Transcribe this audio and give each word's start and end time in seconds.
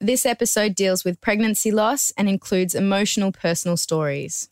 This 0.00 0.24
episode 0.24 0.76
deals 0.76 1.04
with 1.04 1.20
pregnancy 1.20 1.72
loss 1.72 2.12
and 2.16 2.28
includes 2.28 2.72
emotional 2.72 3.32
personal 3.32 3.76
stories. 3.76 4.46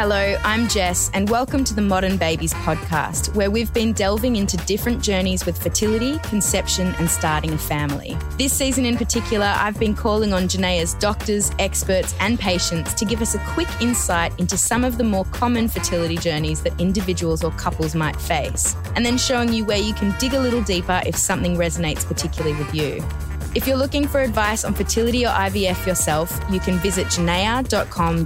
Hello, 0.00 0.34
I'm 0.44 0.66
Jess, 0.66 1.10
and 1.12 1.28
welcome 1.28 1.62
to 1.62 1.74
the 1.74 1.82
Modern 1.82 2.16
Babies 2.16 2.54
podcast, 2.54 3.34
where 3.34 3.50
we've 3.50 3.70
been 3.74 3.92
delving 3.92 4.36
into 4.36 4.56
different 4.56 5.02
journeys 5.02 5.44
with 5.44 5.62
fertility, 5.62 6.18
conception, 6.20 6.94
and 6.98 7.10
starting 7.10 7.52
a 7.52 7.58
family. 7.58 8.16
This 8.38 8.50
season 8.50 8.86
in 8.86 8.96
particular, 8.96 9.44
I've 9.44 9.78
been 9.78 9.94
calling 9.94 10.32
on 10.32 10.48
Genea's 10.48 10.94
doctors, 10.94 11.50
experts, 11.58 12.14
and 12.18 12.40
patients 12.40 12.94
to 12.94 13.04
give 13.04 13.20
us 13.20 13.34
a 13.34 13.38
quick 13.48 13.68
insight 13.82 14.32
into 14.40 14.56
some 14.56 14.84
of 14.84 14.96
the 14.96 15.04
more 15.04 15.26
common 15.26 15.68
fertility 15.68 16.16
journeys 16.16 16.62
that 16.62 16.80
individuals 16.80 17.44
or 17.44 17.50
couples 17.50 17.94
might 17.94 18.18
face, 18.18 18.76
and 18.96 19.04
then 19.04 19.18
showing 19.18 19.52
you 19.52 19.66
where 19.66 19.76
you 19.76 19.92
can 19.92 20.18
dig 20.18 20.32
a 20.32 20.40
little 20.40 20.62
deeper 20.62 21.02
if 21.04 21.14
something 21.14 21.56
resonates 21.56 22.06
particularly 22.06 22.56
with 22.56 22.74
you. 22.74 23.06
If 23.52 23.66
you're 23.66 23.76
looking 23.76 24.06
for 24.06 24.20
advice 24.20 24.64
on 24.64 24.74
fertility 24.74 25.26
or 25.26 25.30
IVF 25.30 25.84
yourself, 25.84 26.40
you 26.52 26.60
can 26.60 26.78
visit 26.78 27.08
genea.com.au 27.08 28.24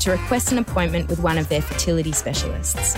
to 0.00 0.10
request 0.10 0.50
an 0.50 0.56
appointment 0.58 1.10
with 1.10 1.20
one 1.20 1.36
of 1.36 1.46
their 1.50 1.60
fertility 1.60 2.12
specialists. 2.12 2.96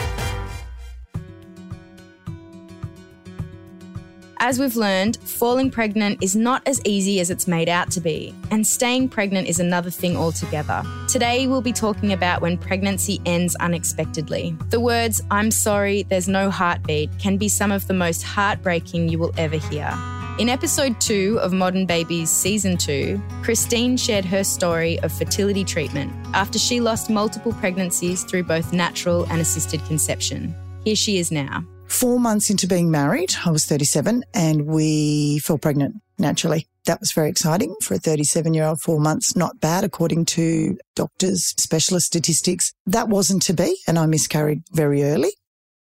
As 4.41 4.61
we've 4.61 4.77
learned, 4.77 5.17
falling 5.17 5.69
pregnant 5.73 6.23
is 6.23 6.37
not 6.37 6.63
as 6.65 6.81
easy 6.85 7.19
as 7.19 7.29
it's 7.29 7.49
made 7.49 7.69
out 7.69 7.91
to 7.91 8.01
be, 8.01 8.33
and 8.53 8.65
staying 8.65 9.09
pregnant 9.09 9.49
is 9.49 9.59
another 9.59 9.91
thing 9.91 10.17
altogether. 10.17 10.85
Today, 11.09 11.49
we'll 11.49 11.61
be 11.61 11.73
talking 11.73 12.13
about 12.13 12.41
when 12.41 12.57
pregnancy 12.57 13.21
ends 13.27 13.57
unexpectedly. 13.57 14.57
The 14.71 14.79
words, 14.79 15.21
I'm 15.33 15.51
sorry, 15.51 16.05
there's 16.05 16.29
no 16.29 16.51
heartbeat, 16.51 17.11
can 17.19 17.37
be 17.37 17.49
some 17.49 17.73
of 17.73 17.89
the 17.89 17.95
most 17.95 18.23
heartbreaking 18.23 19.09
you 19.09 19.19
will 19.19 19.35
ever 19.37 19.57
hear. 19.57 19.93
In 20.39 20.49
episode 20.49 21.01
two 21.01 21.37
of 21.43 21.53
Modern 21.53 21.85
Babies 21.85 22.31
Season 22.31 22.77
2, 22.77 23.21
Christine 23.43 23.97
shared 23.97 24.25
her 24.25 24.45
story 24.45 24.97
of 25.01 25.11
fertility 25.11 25.65
treatment 25.65 26.13
after 26.33 26.61
she 26.61 26.79
lost 26.79 27.11
multiple 27.11 27.53
pregnancies 27.55 28.23
through 28.23 28.45
both 28.45 28.73
natural 28.73 29.25
and 29.33 29.41
assisted 29.41 29.85
conception. 29.87 30.55
Here 30.85 30.95
she 30.95 31.19
is 31.19 31.33
now. 31.33 31.65
Four 31.89 32.21
months 32.21 32.51
into 32.51 32.69
being 32.69 32.89
married, 32.89 33.35
I 33.45 33.51
was 33.51 33.67
37 33.67 34.23
and 34.33 34.67
we 34.67 35.41
fell 35.41 35.59
pregnant 35.59 35.97
naturally. 36.21 36.69
That 36.87 37.01
was 37.01 37.11
very 37.11 37.31
exciting 37.31 37.75
for 37.83 37.95
a 37.95 37.99
37 37.99 38.55
year 38.55 38.63
old, 38.63 38.81
four 38.81 39.01
months, 39.01 39.35
not 39.35 39.59
bad 39.59 39.83
according 39.83 40.27
to 40.27 40.79
doctors, 40.95 41.53
specialist 41.59 42.07
statistics. 42.07 42.73
That 42.87 43.09
wasn't 43.09 43.43
to 43.43 43.55
be, 43.55 43.77
and 43.89 43.99
I 43.99 44.07
miscarried 44.07 44.63
very 44.71 45.03
early. 45.03 45.33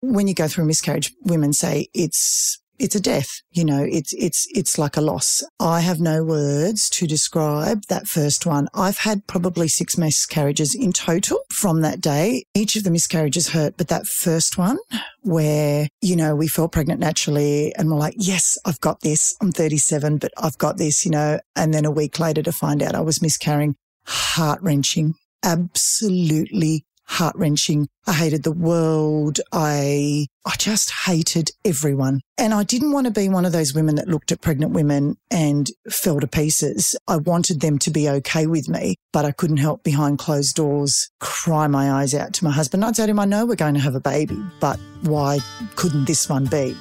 When 0.02 0.28
you 0.28 0.34
go 0.34 0.46
through 0.46 0.64
a 0.64 0.66
miscarriage, 0.66 1.14
women 1.24 1.54
say 1.54 1.88
it's 1.94 2.61
it's 2.78 2.94
a 2.94 3.00
death. 3.00 3.28
You 3.50 3.64
know, 3.64 3.82
it's, 3.82 4.12
it's, 4.14 4.46
it's 4.50 4.78
like 4.78 4.96
a 4.96 5.00
loss. 5.00 5.42
I 5.60 5.80
have 5.80 6.00
no 6.00 6.24
words 6.24 6.88
to 6.90 7.06
describe 7.06 7.82
that 7.88 8.06
first 8.06 8.46
one. 8.46 8.68
I've 8.74 8.98
had 8.98 9.26
probably 9.26 9.68
six 9.68 9.96
miscarriages 9.96 10.74
in 10.74 10.92
total 10.92 11.40
from 11.50 11.82
that 11.82 12.00
day. 12.00 12.44
Each 12.54 12.76
of 12.76 12.84
the 12.84 12.90
miscarriages 12.90 13.48
hurt, 13.48 13.76
but 13.76 13.88
that 13.88 14.06
first 14.06 14.58
one 14.58 14.78
where, 15.22 15.88
you 16.00 16.16
know, 16.16 16.34
we 16.34 16.48
fell 16.48 16.68
pregnant 16.68 17.00
naturally 17.00 17.74
and 17.76 17.88
we're 17.90 17.96
like, 17.96 18.14
yes, 18.16 18.58
I've 18.64 18.80
got 18.80 19.00
this. 19.00 19.34
I'm 19.40 19.52
37, 19.52 20.18
but 20.18 20.32
I've 20.36 20.58
got 20.58 20.78
this, 20.78 21.04
you 21.04 21.10
know, 21.10 21.38
and 21.56 21.72
then 21.72 21.84
a 21.84 21.90
week 21.90 22.18
later 22.18 22.42
to 22.42 22.52
find 22.52 22.82
out 22.82 22.94
I 22.94 23.00
was 23.00 23.22
miscarrying, 23.22 23.76
heart 24.06 24.60
wrenching, 24.62 25.14
absolutely 25.42 26.84
heart 27.12 27.36
wrenching. 27.36 27.88
I 28.06 28.14
hated 28.14 28.42
the 28.42 28.52
world. 28.52 29.38
I, 29.52 30.26
I 30.44 30.54
just 30.58 30.90
hated 31.04 31.50
everyone. 31.64 32.20
And 32.38 32.52
I 32.52 32.64
didn't 32.64 32.92
want 32.92 33.06
to 33.06 33.12
be 33.12 33.28
one 33.28 33.44
of 33.44 33.52
those 33.52 33.74
women 33.74 33.96
that 33.96 34.08
looked 34.08 34.32
at 34.32 34.40
pregnant 34.40 34.72
women 34.72 35.16
and 35.30 35.70
fell 35.90 36.18
to 36.20 36.26
pieces. 36.26 36.96
I 37.06 37.18
wanted 37.18 37.60
them 37.60 37.78
to 37.80 37.90
be 37.90 38.08
okay 38.08 38.46
with 38.46 38.68
me, 38.68 38.96
but 39.12 39.24
I 39.24 39.32
couldn't 39.32 39.58
help 39.58 39.84
behind 39.84 40.18
closed 40.18 40.56
doors 40.56 41.10
cry 41.20 41.66
my 41.66 41.92
eyes 41.92 42.14
out 42.14 42.32
to 42.34 42.44
my 42.44 42.50
husband. 42.50 42.84
I'd 42.84 42.96
say 42.96 43.06
to 43.06 43.10
him, 43.10 43.20
I 43.20 43.24
know 43.24 43.46
we're 43.46 43.56
going 43.56 43.74
to 43.74 43.80
have 43.80 43.94
a 43.94 44.00
baby, 44.00 44.38
but 44.58 44.80
why 45.02 45.38
couldn't 45.76 46.06
this 46.06 46.28
one 46.28 46.46
be? 46.46 46.74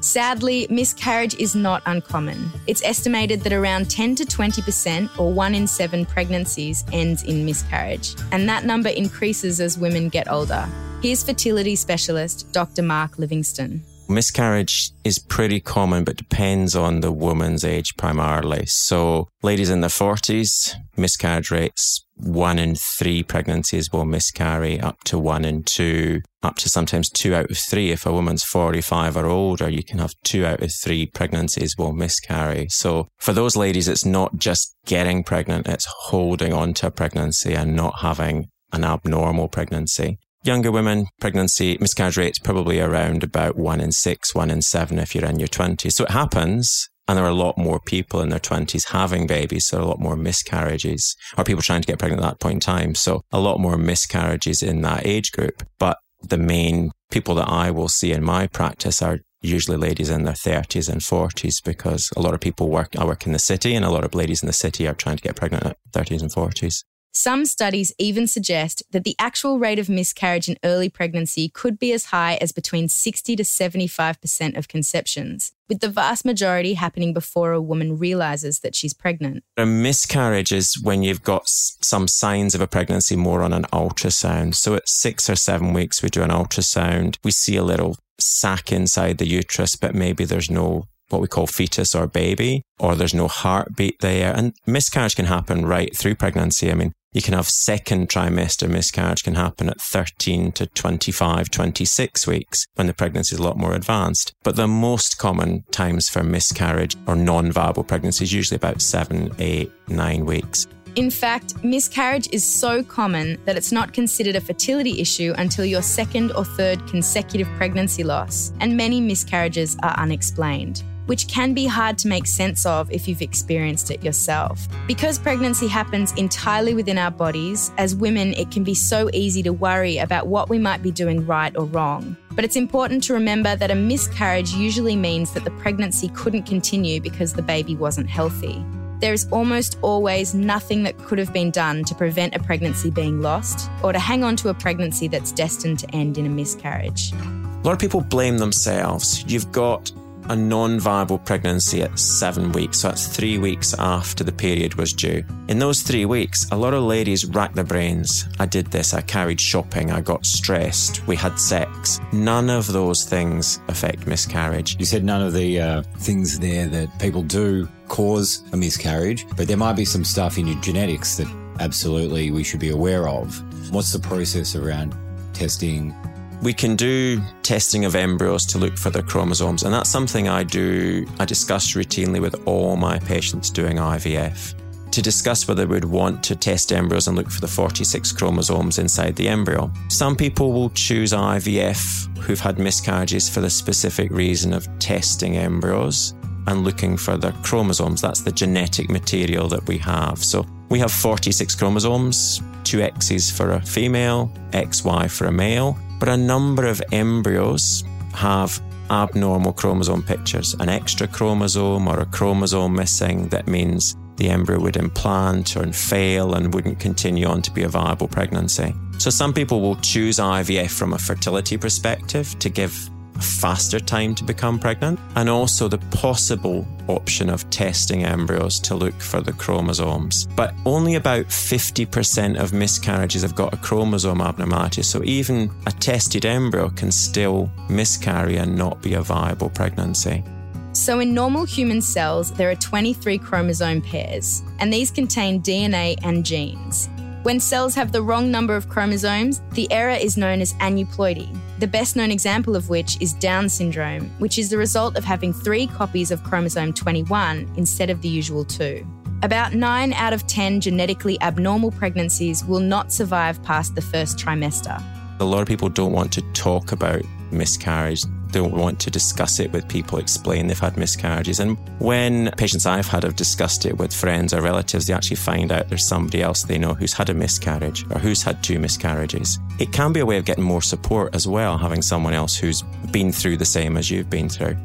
Sadly, 0.00 0.66
miscarriage 0.70 1.34
is 1.36 1.54
not 1.54 1.82
uncommon. 1.86 2.50
It's 2.66 2.82
estimated 2.84 3.40
that 3.40 3.52
around 3.52 3.90
10 3.90 4.14
to 4.16 4.24
20%, 4.24 5.18
or 5.18 5.32
one 5.32 5.54
in 5.54 5.66
seven 5.66 6.06
pregnancies, 6.06 6.84
ends 6.92 7.24
in 7.24 7.44
miscarriage, 7.44 8.14
and 8.30 8.48
that 8.48 8.64
number 8.64 8.90
increases 8.90 9.60
as 9.60 9.78
women 9.78 10.08
get 10.08 10.30
older. 10.30 10.68
Here's 11.02 11.22
fertility 11.22 11.76
specialist 11.76 12.50
Dr. 12.52 12.82
Mark 12.82 13.18
Livingston. 13.18 13.82
Miscarriage 14.10 14.90
is 15.04 15.18
pretty 15.18 15.60
common, 15.60 16.02
but 16.02 16.16
depends 16.16 16.74
on 16.74 17.00
the 17.00 17.12
woman's 17.12 17.62
age 17.62 17.94
primarily. 17.98 18.64
So, 18.66 19.28
ladies 19.42 19.68
in 19.68 19.82
their 19.82 19.90
40s, 19.90 20.74
miscarriage 20.96 21.50
rates, 21.50 22.06
one 22.16 22.58
in 22.58 22.74
three 22.74 23.22
pregnancies 23.22 23.92
will 23.92 24.06
miscarry, 24.06 24.80
up 24.80 25.04
to 25.04 25.18
one 25.18 25.44
in 25.44 25.62
two, 25.62 26.22
up 26.42 26.56
to 26.56 26.70
sometimes 26.70 27.10
two 27.10 27.34
out 27.34 27.50
of 27.50 27.58
three. 27.58 27.90
If 27.90 28.06
a 28.06 28.12
woman's 28.12 28.44
45 28.44 29.16
or 29.18 29.26
older, 29.26 29.68
you 29.68 29.84
can 29.84 29.98
have 29.98 30.14
two 30.24 30.46
out 30.46 30.62
of 30.62 30.72
three 30.72 31.04
pregnancies 31.04 31.76
will 31.76 31.92
miscarry. 31.92 32.66
So, 32.70 33.08
for 33.18 33.34
those 33.34 33.56
ladies, 33.56 33.88
it's 33.88 34.06
not 34.06 34.38
just 34.38 34.74
getting 34.86 35.22
pregnant, 35.22 35.68
it's 35.68 35.86
holding 35.86 36.54
on 36.54 36.72
to 36.74 36.86
a 36.86 36.90
pregnancy 36.90 37.52
and 37.52 37.76
not 37.76 38.00
having 38.00 38.48
an 38.72 38.84
abnormal 38.84 39.48
pregnancy. 39.48 40.18
Younger 40.44 40.70
women, 40.70 41.08
pregnancy 41.20 41.76
miscarriage 41.80 42.16
rates 42.16 42.38
probably 42.38 42.80
around 42.80 43.24
about 43.24 43.56
one 43.56 43.80
in 43.80 43.90
six, 43.90 44.34
one 44.34 44.50
in 44.50 44.62
seven 44.62 44.98
if 44.98 45.14
you're 45.14 45.24
in 45.24 45.40
your 45.40 45.48
20s. 45.48 45.92
So 45.92 46.04
it 46.04 46.10
happens. 46.10 46.88
And 47.08 47.16
there 47.16 47.24
are 47.24 47.30
a 47.30 47.34
lot 47.34 47.56
more 47.56 47.80
people 47.80 48.20
in 48.20 48.28
their 48.28 48.38
20s 48.38 48.90
having 48.90 49.26
babies. 49.26 49.66
So 49.66 49.82
a 49.82 49.84
lot 49.84 49.98
more 49.98 50.14
miscarriages 50.14 51.16
or 51.36 51.44
people 51.44 51.62
trying 51.62 51.80
to 51.80 51.86
get 51.86 51.98
pregnant 51.98 52.22
at 52.22 52.28
that 52.28 52.40
point 52.40 52.54
in 52.54 52.60
time. 52.60 52.94
So 52.94 53.22
a 53.32 53.40
lot 53.40 53.58
more 53.58 53.78
miscarriages 53.78 54.62
in 54.62 54.82
that 54.82 55.06
age 55.06 55.32
group. 55.32 55.62
But 55.78 55.98
the 56.22 56.38
main 56.38 56.92
people 57.10 57.34
that 57.36 57.48
I 57.48 57.70
will 57.70 57.88
see 57.88 58.12
in 58.12 58.22
my 58.22 58.46
practice 58.46 59.00
are 59.02 59.20
usually 59.40 59.76
ladies 59.76 60.10
in 60.10 60.24
their 60.24 60.34
30s 60.34 60.88
and 60.88 61.00
40s 61.00 61.64
because 61.64 62.10
a 62.16 62.20
lot 62.20 62.34
of 62.34 62.40
people 62.40 62.68
work, 62.68 62.94
I 62.96 63.04
work 63.04 63.26
in 63.26 63.32
the 63.32 63.38
city 63.38 63.74
and 63.74 63.84
a 63.84 63.90
lot 63.90 64.04
of 64.04 64.14
ladies 64.14 64.42
in 64.42 64.46
the 64.46 64.52
city 64.52 64.86
are 64.86 64.94
trying 64.94 65.16
to 65.16 65.22
get 65.22 65.36
pregnant 65.36 65.64
at 65.64 65.76
30s 65.92 66.20
and 66.20 66.30
40s. 66.30 66.84
Some 67.18 67.46
studies 67.46 67.92
even 67.98 68.28
suggest 68.28 68.84
that 68.92 69.02
the 69.02 69.16
actual 69.18 69.58
rate 69.58 69.80
of 69.80 69.88
miscarriage 69.88 70.48
in 70.48 70.56
early 70.62 70.88
pregnancy 70.88 71.48
could 71.48 71.76
be 71.76 71.92
as 71.92 72.04
high 72.04 72.38
as 72.40 72.52
between 72.52 72.88
60 72.88 73.34
to 73.34 73.42
75% 73.42 74.56
of 74.56 74.68
conceptions, 74.68 75.50
with 75.68 75.80
the 75.80 75.88
vast 75.88 76.24
majority 76.24 76.74
happening 76.74 77.12
before 77.12 77.50
a 77.50 77.60
woman 77.60 77.98
realizes 77.98 78.60
that 78.60 78.76
she's 78.76 78.94
pregnant. 78.94 79.42
A 79.56 79.66
miscarriage 79.66 80.52
is 80.52 80.80
when 80.80 81.02
you've 81.02 81.24
got 81.24 81.48
some 81.48 82.06
signs 82.06 82.54
of 82.54 82.60
a 82.60 82.68
pregnancy 82.68 83.16
more 83.16 83.42
on 83.42 83.52
an 83.52 83.64
ultrasound. 83.72 84.54
So 84.54 84.76
at 84.76 84.88
six 84.88 85.28
or 85.28 85.34
seven 85.34 85.72
weeks, 85.72 86.00
we 86.00 86.10
do 86.10 86.22
an 86.22 86.30
ultrasound. 86.30 87.18
We 87.24 87.32
see 87.32 87.56
a 87.56 87.64
little 87.64 87.96
sac 88.20 88.70
inside 88.70 89.18
the 89.18 89.26
uterus, 89.26 89.74
but 89.74 89.92
maybe 89.92 90.24
there's 90.24 90.50
no 90.50 90.84
what 91.08 91.20
we 91.20 91.26
call 91.26 91.46
fetus 91.46 91.94
or 91.94 92.06
baby, 92.06 92.62
or 92.78 92.94
there's 92.94 93.14
no 93.14 93.26
heartbeat 93.26 93.98
there. 94.00 94.32
And 94.36 94.54
miscarriage 94.66 95.16
can 95.16 95.24
happen 95.24 95.66
right 95.66 95.96
through 95.96 96.16
pregnancy. 96.16 96.70
I 96.70 96.74
mean, 96.74 96.92
you 97.18 97.22
can 97.22 97.34
have 97.34 97.48
second 97.48 98.08
trimester 98.08 98.70
miscarriage 98.70 99.24
can 99.24 99.34
happen 99.34 99.68
at 99.68 99.80
13 99.80 100.52
to 100.52 100.66
25, 100.66 101.50
26 101.50 102.26
weeks 102.28 102.64
when 102.76 102.86
the 102.86 102.94
pregnancy 102.94 103.34
is 103.34 103.40
a 103.40 103.42
lot 103.42 103.58
more 103.58 103.74
advanced. 103.74 104.32
But 104.44 104.54
the 104.54 104.68
most 104.68 105.18
common 105.18 105.64
times 105.72 106.08
for 106.08 106.22
miscarriage 106.22 106.94
or 107.08 107.16
non-viable 107.16 107.82
pregnancy 107.82 108.22
is 108.22 108.32
usually 108.32 108.54
about 108.54 108.80
seven, 108.80 109.34
eight, 109.40 109.72
nine 109.88 110.26
weeks. 110.26 110.68
In 110.94 111.10
fact, 111.10 111.64
miscarriage 111.64 112.28
is 112.30 112.44
so 112.44 112.84
common 112.84 113.36
that 113.46 113.56
it's 113.56 113.72
not 113.72 113.92
considered 113.92 114.36
a 114.36 114.40
fertility 114.40 115.00
issue 115.00 115.34
until 115.38 115.64
your 115.64 115.82
second 115.82 116.30
or 116.30 116.44
third 116.44 116.86
consecutive 116.86 117.48
pregnancy 117.56 118.04
loss, 118.04 118.52
and 118.60 118.76
many 118.76 119.00
miscarriages 119.00 119.76
are 119.82 119.98
unexplained 119.98 120.84
which 121.08 121.26
can 121.26 121.54
be 121.54 121.66
hard 121.66 121.96
to 121.96 122.06
make 122.06 122.26
sense 122.26 122.66
of 122.66 122.90
if 122.92 123.08
you've 123.08 123.22
experienced 123.22 123.90
it 123.90 124.04
yourself. 124.04 124.68
Because 124.86 125.18
pregnancy 125.18 125.66
happens 125.66 126.12
entirely 126.12 126.74
within 126.74 126.98
our 126.98 127.10
bodies, 127.10 127.72
as 127.78 127.94
women, 127.94 128.34
it 128.34 128.50
can 128.50 128.62
be 128.62 128.74
so 128.74 129.08
easy 129.14 129.42
to 129.42 129.52
worry 129.52 129.96
about 129.96 130.26
what 130.26 130.50
we 130.50 130.58
might 130.58 130.82
be 130.82 130.90
doing 130.90 131.26
right 131.26 131.56
or 131.56 131.64
wrong. 131.64 132.14
But 132.32 132.44
it's 132.44 132.56
important 132.56 133.02
to 133.04 133.14
remember 133.14 133.56
that 133.56 133.70
a 133.70 133.74
miscarriage 133.74 134.52
usually 134.52 134.96
means 134.96 135.32
that 135.32 135.44
the 135.44 135.50
pregnancy 135.52 136.08
couldn't 136.10 136.42
continue 136.42 137.00
because 137.00 137.32
the 137.32 137.42
baby 137.42 137.74
wasn't 137.74 138.10
healthy. 138.10 138.62
There 139.00 139.14
is 139.14 139.26
almost 139.30 139.78
always 139.80 140.34
nothing 140.34 140.82
that 140.82 140.98
could 140.98 141.18
have 141.18 141.32
been 141.32 141.50
done 141.50 141.84
to 141.84 141.94
prevent 141.94 142.34
a 142.34 142.38
pregnancy 142.38 142.90
being 142.90 143.22
lost 143.22 143.70
or 143.82 143.92
to 143.94 143.98
hang 143.98 144.24
on 144.24 144.36
to 144.36 144.50
a 144.50 144.54
pregnancy 144.54 145.08
that's 145.08 145.32
destined 145.32 145.78
to 145.78 145.94
end 145.94 146.18
in 146.18 146.26
a 146.26 146.28
miscarriage. 146.28 147.12
A 147.12 147.60
lot 147.64 147.72
of 147.72 147.78
people 147.78 148.02
blame 148.02 148.38
themselves. 148.38 149.24
You've 149.26 149.50
got 149.52 149.90
a 150.28 150.36
non 150.36 150.78
viable 150.80 151.18
pregnancy 151.18 151.82
at 151.82 151.98
seven 151.98 152.52
weeks. 152.52 152.80
So 152.80 152.88
that's 152.88 153.06
three 153.06 153.38
weeks 153.38 153.74
after 153.78 154.24
the 154.24 154.32
period 154.32 154.74
was 154.74 154.92
due. 154.92 155.24
In 155.48 155.58
those 155.58 155.82
three 155.82 156.04
weeks, 156.04 156.46
a 156.50 156.56
lot 156.56 156.74
of 156.74 156.82
ladies 156.82 157.26
rack 157.26 157.54
their 157.54 157.64
brains. 157.64 158.28
I 158.38 158.46
did 158.46 158.66
this, 158.66 158.94
I 158.94 159.00
carried 159.00 159.40
shopping, 159.40 159.90
I 159.90 160.00
got 160.00 160.26
stressed, 160.26 161.06
we 161.06 161.16
had 161.16 161.38
sex. 161.38 162.00
None 162.12 162.50
of 162.50 162.66
those 162.72 163.04
things 163.04 163.60
affect 163.68 164.06
miscarriage. 164.06 164.76
You 164.78 164.84
said 164.84 165.04
none 165.04 165.22
of 165.22 165.32
the 165.32 165.60
uh, 165.60 165.82
things 165.98 166.38
there 166.38 166.68
that 166.68 166.98
people 167.00 167.22
do 167.22 167.68
cause 167.88 168.44
a 168.52 168.56
miscarriage, 168.56 169.26
but 169.36 169.48
there 169.48 169.56
might 169.56 169.76
be 169.76 169.84
some 169.84 170.04
stuff 170.04 170.38
in 170.38 170.46
your 170.46 170.60
genetics 170.60 171.16
that 171.16 171.26
absolutely 171.60 172.30
we 172.30 172.44
should 172.44 172.60
be 172.60 172.70
aware 172.70 173.08
of. 173.08 173.42
What's 173.72 173.92
the 173.92 173.98
process 173.98 174.54
around 174.54 174.94
testing 175.32 175.94
we 176.42 176.52
can 176.52 176.76
do 176.76 177.20
testing 177.42 177.84
of 177.84 177.94
embryos 177.94 178.46
to 178.46 178.58
look 178.58 178.76
for 178.76 178.90
their 178.90 179.02
chromosomes, 179.02 179.62
and 179.64 179.74
that's 179.74 179.90
something 179.90 180.28
I 180.28 180.44
do, 180.44 181.06
I 181.18 181.24
discuss 181.24 181.74
routinely 181.74 182.20
with 182.20 182.46
all 182.46 182.76
my 182.76 182.98
patients 182.98 183.50
doing 183.50 183.76
IVF. 183.76 184.54
To 184.92 185.02
discuss 185.02 185.46
whether 185.46 185.66
we'd 185.66 185.84
want 185.84 186.22
to 186.24 186.36
test 186.36 186.72
embryos 186.72 187.08
and 187.08 187.16
look 187.16 187.30
for 187.30 187.40
the 187.40 187.48
46 187.48 188.12
chromosomes 188.12 188.78
inside 188.78 189.16
the 189.16 189.28
embryo. 189.28 189.70
Some 189.88 190.16
people 190.16 190.52
will 190.52 190.70
choose 190.70 191.12
IVF 191.12 192.18
who've 192.18 192.40
had 192.40 192.58
miscarriages 192.58 193.28
for 193.28 193.40
the 193.40 193.50
specific 193.50 194.10
reason 194.10 194.52
of 194.52 194.66
testing 194.78 195.36
embryos 195.36 196.14
and 196.46 196.64
looking 196.64 196.96
for 196.96 197.16
their 197.16 197.32
chromosomes. 197.42 198.00
That's 198.00 198.22
the 198.22 198.32
genetic 198.32 198.88
material 198.88 199.48
that 199.48 199.66
we 199.68 199.76
have. 199.78 200.24
So 200.24 200.46
we 200.70 200.78
have 200.78 200.90
46 200.90 201.54
chromosomes, 201.54 202.40
two 202.64 202.80
X's 202.80 203.30
for 203.30 203.52
a 203.52 203.60
female, 203.60 204.32
XY 204.52 205.10
for 205.10 205.26
a 205.26 205.32
male. 205.32 205.78
But 205.98 206.08
a 206.08 206.16
number 206.16 206.66
of 206.66 206.82
embryos 206.92 207.84
have 208.14 208.60
abnormal 208.90 209.52
chromosome 209.52 210.02
pictures, 210.02 210.54
an 210.60 210.68
extra 210.68 211.06
chromosome 211.06 211.88
or 211.88 212.00
a 212.00 212.06
chromosome 212.06 212.74
missing 212.74 213.28
that 213.28 213.46
means 213.46 213.96
the 214.16 214.28
embryo 214.30 214.60
would 214.60 214.76
implant 214.76 215.56
or 215.56 215.72
fail 215.72 216.34
and 216.34 216.52
wouldn't 216.52 216.80
continue 216.80 217.26
on 217.26 217.40
to 217.42 217.52
be 217.52 217.62
a 217.62 217.68
viable 217.68 218.08
pregnancy. 218.08 218.74
So 218.98 219.10
some 219.10 219.32
people 219.32 219.60
will 219.60 219.76
choose 219.76 220.18
IVF 220.18 220.70
from 220.70 220.92
a 220.92 220.98
fertility 220.98 221.56
perspective 221.56 222.36
to 222.40 222.48
give 222.48 222.90
a 223.18 223.22
faster 223.22 223.80
time 223.80 224.14
to 224.14 224.24
become 224.24 224.58
pregnant, 224.58 224.98
and 225.16 225.28
also 225.28 225.68
the 225.68 225.78
possible 225.90 226.66
option 226.86 227.28
of 227.28 227.48
testing 227.50 228.04
embryos 228.04 228.58
to 228.60 228.74
look 228.74 228.98
for 229.00 229.20
the 229.20 229.32
chromosomes. 229.32 230.26
But 230.36 230.54
only 230.64 230.94
about 230.94 231.26
50% 231.26 232.40
of 232.40 232.52
miscarriages 232.52 233.22
have 233.22 233.34
got 233.34 233.52
a 233.52 233.56
chromosome 233.58 234.20
abnormality, 234.20 234.82
so 234.82 235.02
even 235.04 235.50
a 235.66 235.72
tested 235.72 236.24
embryo 236.24 236.70
can 236.70 236.92
still 236.92 237.50
miscarry 237.68 238.36
and 238.36 238.56
not 238.56 238.80
be 238.82 238.94
a 238.94 239.02
viable 239.02 239.50
pregnancy. 239.50 240.24
So, 240.72 241.00
in 241.00 241.12
normal 241.12 241.44
human 241.44 241.82
cells, 241.82 242.30
there 242.32 242.50
are 242.50 242.54
23 242.54 243.18
chromosome 243.18 243.82
pairs, 243.82 244.42
and 244.60 244.72
these 244.72 244.90
contain 244.92 245.42
DNA 245.42 245.96
and 246.04 246.24
genes. 246.24 246.88
When 247.28 247.40
cells 247.40 247.74
have 247.74 247.92
the 247.92 248.00
wrong 248.00 248.30
number 248.30 248.56
of 248.56 248.70
chromosomes, 248.70 249.42
the 249.50 249.70
error 249.70 249.90
is 249.90 250.16
known 250.16 250.40
as 250.40 250.54
aneuploidy, 250.54 251.28
the 251.58 251.66
best 251.66 251.94
known 251.94 252.10
example 252.10 252.56
of 252.56 252.70
which 252.70 252.96
is 253.02 253.12
Down 253.12 253.50
syndrome, 253.50 254.08
which 254.18 254.38
is 254.38 254.48
the 254.48 254.56
result 254.56 254.96
of 254.96 255.04
having 255.04 255.34
three 255.34 255.66
copies 255.66 256.10
of 256.10 256.24
chromosome 256.24 256.72
21 256.72 257.46
instead 257.58 257.90
of 257.90 258.00
the 258.00 258.08
usual 258.08 258.46
two. 258.46 258.82
About 259.22 259.52
9 259.52 259.92
out 259.92 260.14
of 260.14 260.26
10 260.26 260.62
genetically 260.62 261.20
abnormal 261.20 261.70
pregnancies 261.70 262.46
will 262.46 262.60
not 262.60 262.94
survive 262.94 263.42
past 263.42 263.74
the 263.74 263.82
first 263.82 264.16
trimester. 264.16 264.82
A 265.20 265.24
lot 265.24 265.42
of 265.42 265.48
people 265.48 265.68
don't 265.68 265.92
want 265.92 266.10
to 266.14 266.22
talk 266.32 266.72
about 266.72 267.02
miscarriage 267.30 268.04
don't 268.38 268.52
want 268.52 268.78
to 268.78 268.90
discuss 268.90 269.40
it 269.40 269.50
with 269.50 269.66
people, 269.68 269.98
explain 269.98 270.46
they've 270.46 270.58
had 270.58 270.76
miscarriages. 270.76 271.40
And 271.40 271.58
when 271.80 272.30
patients 272.36 272.66
I've 272.66 272.86
had 272.86 273.02
have 273.02 273.16
discussed 273.16 273.66
it 273.66 273.76
with 273.76 273.92
friends 273.92 274.32
or 274.32 274.40
relatives, 274.40 274.86
they 274.86 274.94
actually 274.94 275.16
find 275.16 275.50
out 275.50 275.68
there's 275.68 275.84
somebody 275.84 276.22
else 276.22 276.44
they 276.44 276.56
know 276.56 276.74
who's 276.74 276.92
had 276.92 277.10
a 277.10 277.14
miscarriage 277.14 277.84
or 277.90 277.98
who's 277.98 278.22
had 278.22 278.40
two 278.44 278.60
miscarriages. 278.60 279.40
It 279.58 279.72
can 279.72 279.92
be 279.92 279.98
a 279.98 280.06
way 280.06 280.18
of 280.18 280.24
getting 280.24 280.44
more 280.44 280.62
support 280.62 281.16
as 281.16 281.26
well, 281.26 281.58
having 281.58 281.82
someone 281.82 282.14
else 282.14 282.36
who's 282.36 282.62
been 282.92 283.10
through 283.10 283.38
the 283.38 283.44
same 283.44 283.76
as 283.76 283.90
you've 283.90 284.08
been 284.08 284.28
through. 284.28 284.56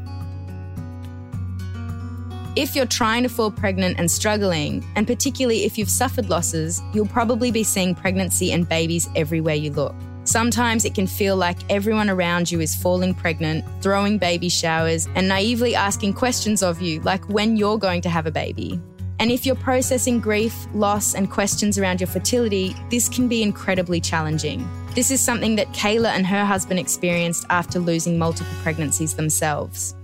If 2.56 2.76
you're 2.76 2.86
trying 2.86 3.24
to 3.24 3.30
fall 3.30 3.50
pregnant 3.50 3.98
and 3.98 4.12
struggling, 4.12 4.86
and 4.96 5.08
particularly 5.08 5.64
if 5.64 5.80
you've 5.80 5.90
suffered 5.90 6.30
losses, 6.30 6.80
you'll 6.94 7.08
probably 7.08 7.50
be 7.50 7.64
seeing 7.64 7.96
pregnancy 7.96 8.52
and 8.52 8.70
babies 8.70 9.10
everywhere 9.16 9.56
you 9.56 9.72
look. 9.72 9.96
Sometimes 10.26 10.86
it 10.86 10.96
can 10.96 11.06
feel 11.06 11.36
like 11.36 11.58
everyone 11.70 12.10
around 12.10 12.50
you 12.50 12.62
is 12.62 12.74
falling 12.76 13.14
pregnant, 13.14 13.66
throwing 13.82 14.18
baby 14.18 14.48
showers, 14.48 15.08
and 15.16 15.28
naively 15.28 15.76
asking 15.76 16.14
questions 16.14 16.64
of 16.64 16.82
you, 16.82 17.02
like 17.02 17.28
when 17.28 17.58
you're 17.58 17.78
going 17.78 18.02
to 18.02 18.10
have 18.10 18.26
a 18.26 18.32
baby. 18.32 18.80
And 19.20 19.32
if 19.32 19.46
you're 19.46 19.56
processing 19.56 20.20
grief, 20.20 20.66
loss, 20.74 21.14
and 21.14 21.30
questions 21.30 21.78
around 21.78 22.00
your 22.00 22.08
fertility, 22.08 22.76
this 22.90 23.10
can 23.10 23.28
be 23.28 23.44
incredibly 23.44 24.00
challenging. 24.00 24.68
This 24.96 25.12
is 25.12 25.20
something 25.20 25.56
that 25.58 25.68
Kayla 25.74 26.10
and 26.10 26.26
her 26.26 26.46
husband 26.46 26.80
experienced 26.80 27.46
after 27.50 27.80
losing 27.80 28.18
multiple 28.18 28.54
pregnancies 28.62 29.16
themselves. 29.16 29.96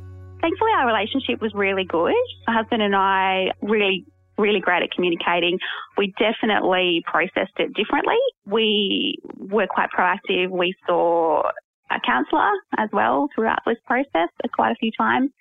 Thankfully, 0.42 0.72
our 0.78 0.88
relationship 0.88 1.42
was 1.42 1.54
really 1.54 1.84
good. 1.84 2.14
My 2.48 2.54
husband 2.54 2.82
and 2.82 2.96
I 2.96 3.52
really 3.62 4.06
really 4.40 4.60
great 4.60 4.84
at 4.84 4.92
communicating. 4.92 5.60
We 5.98 6.14
definitely 6.18 7.04
processed 7.06 7.58
it 7.58 7.74
differently. 7.74 8.18
We 8.46 9.18
were 9.38 9.68
quite 9.68 9.90
proactive. 9.96 10.50
We 10.50 10.74
saw 10.88 11.44
a 11.92 12.00
counsellor 12.06 12.52
as 12.78 12.90
well 12.94 13.28
throughout 13.36 13.60
this 13.66 13.78
process 13.86 14.30
quite 14.54 14.72
a 14.72 14.76
few 14.76 14.92
times. 14.98 15.32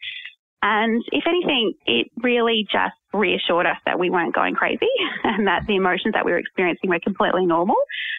And 0.61 1.05
if 1.13 1.25
anything, 1.27 1.75
it 1.87 2.09
really 2.21 2.67
just 2.71 2.95
reassured 3.13 3.67
us 3.67 3.77
that 3.87 3.99
we 3.99 4.11
weren't 4.11 4.35
going 4.35 4.55
crazy 4.55 4.89
and 5.25 5.47
that 5.47 5.67
the 5.67 5.77
emotions 5.77 6.15
that 6.15 6.25
we 6.25 6.33
were 6.33 6.39
experiencing 6.39 6.91
were 6.91 6.99
completely 6.99 7.47
normal, 7.47 7.77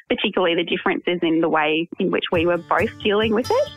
particularly 0.07 0.55
the 0.55 0.63
differences 0.63 1.19
in 1.21 1.41
the 1.41 1.49
way 1.49 1.89
in 1.99 2.11
which 2.11 2.25
we 2.31 2.45
were 2.45 2.57
both 2.57 2.97
dealing 3.03 3.33
with 3.33 3.51
it. 3.51 3.69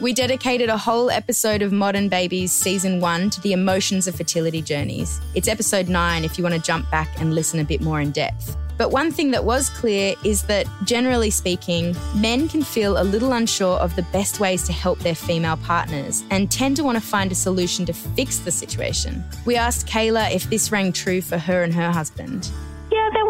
We 0.00 0.12
dedicated 0.12 0.68
a 0.68 0.78
whole 0.78 1.10
episode 1.10 1.60
of 1.60 1.72
Modern 1.72 2.08
Babies 2.08 2.52
Season 2.52 3.00
1 3.00 3.30
to 3.30 3.40
the 3.40 3.52
emotions 3.52 4.06
of 4.06 4.14
fertility 4.14 4.62
journeys. 4.62 5.20
It's 5.34 5.48
episode 5.48 5.88
9 5.88 6.24
if 6.24 6.38
you 6.38 6.44
want 6.44 6.54
to 6.54 6.60
jump 6.60 6.88
back 6.88 7.20
and 7.20 7.34
listen 7.34 7.58
a 7.58 7.64
bit 7.64 7.80
more 7.80 8.00
in 8.00 8.12
depth. 8.12 8.56
But 8.76 8.92
one 8.92 9.10
thing 9.10 9.32
that 9.32 9.42
was 9.42 9.70
clear 9.70 10.14
is 10.22 10.44
that, 10.44 10.68
generally 10.84 11.30
speaking, 11.30 11.96
men 12.14 12.48
can 12.48 12.62
feel 12.62 12.96
a 12.96 13.02
little 13.02 13.32
unsure 13.32 13.76
of 13.78 13.96
the 13.96 14.04
best 14.12 14.38
ways 14.38 14.62
to 14.68 14.72
help 14.72 15.00
their 15.00 15.16
female 15.16 15.56
partners 15.56 16.22
and 16.30 16.48
tend 16.48 16.76
to 16.76 16.84
want 16.84 16.96
to 16.96 17.02
find 17.02 17.32
a 17.32 17.34
solution 17.34 17.84
to 17.86 17.92
fix 17.92 18.38
the 18.38 18.52
situation. 18.52 19.24
We 19.46 19.56
asked 19.56 19.88
Kayla 19.88 20.32
if 20.32 20.48
this 20.48 20.70
rang 20.70 20.92
true 20.92 21.20
for 21.20 21.38
her 21.38 21.64
and 21.64 21.74
her 21.74 21.90
husband. 21.90 22.48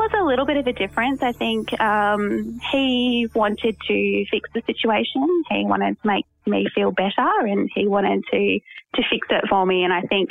Was 0.09 0.23
a 0.23 0.25
little 0.25 0.47
bit 0.47 0.57
of 0.57 0.67
a 0.67 0.73
difference. 0.73 1.23
I 1.23 1.33
think 1.33 1.79
um, 1.81 2.59
he 2.73 3.29
wanted 3.35 3.77
to 3.89 4.25
fix 4.31 4.49
the 4.55 4.63
situation. 4.65 5.27
He 5.51 5.67
wanted 5.67 6.01
to 6.01 6.07
make 6.07 6.25
me 6.47 6.67
feel 6.75 6.93
better, 6.93 7.47
and 7.47 7.69
he 7.75 7.87
wanted 7.87 8.25
to 8.31 8.59
to 8.95 9.03
fix 9.11 9.27
it 9.29 9.45
for 9.51 9.67
me. 9.67 9.85
And 9.85 9.93
I 9.93 10.01
think 10.03 10.31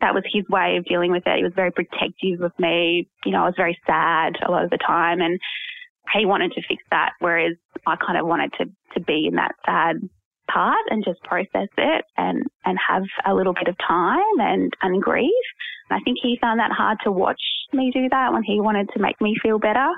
that 0.00 0.14
was 0.14 0.24
his 0.32 0.48
way 0.48 0.76
of 0.78 0.86
dealing 0.86 1.10
with 1.10 1.24
it. 1.26 1.36
He 1.36 1.42
was 1.42 1.52
very 1.54 1.72
protective 1.72 2.40
of 2.40 2.52
me. 2.58 3.06
You 3.26 3.32
know, 3.32 3.42
I 3.42 3.46
was 3.46 3.54
very 3.54 3.78
sad 3.86 4.36
a 4.46 4.50
lot 4.50 4.64
of 4.64 4.70
the 4.70 4.78
time, 4.78 5.20
and 5.20 5.38
he 6.14 6.24
wanted 6.24 6.52
to 6.52 6.62
fix 6.66 6.82
that, 6.90 7.10
whereas 7.18 7.56
I 7.86 7.96
kind 7.96 8.18
of 8.18 8.26
wanted 8.26 8.52
to 8.54 8.64
to 8.94 9.00
be 9.00 9.26
in 9.28 9.34
that 9.34 9.54
sad 9.66 9.96
part 10.50 10.86
and 10.88 11.04
just 11.04 11.22
process 11.22 11.68
it 11.76 12.04
and 12.16 12.44
and 12.64 12.78
have 12.88 13.02
a 13.26 13.34
little 13.34 13.52
bit 13.52 13.68
of 13.68 13.76
time 13.86 14.40
and 14.40 14.72
and 14.80 15.02
grieve. 15.02 15.28
I 15.90 16.00
think 16.04 16.16
he 16.22 16.38
found 16.40 16.60
that 16.60 16.72
hard 16.72 16.98
to 17.04 17.12
watch 17.12 17.40
me 17.72 17.90
do 17.92 18.08
that 18.10 18.32
when 18.32 18.42
he 18.42 18.60
wanted 18.60 18.88
to 18.94 19.00
make 19.00 19.20
me 19.20 19.36
feel 19.42 19.58
better. 19.58 19.88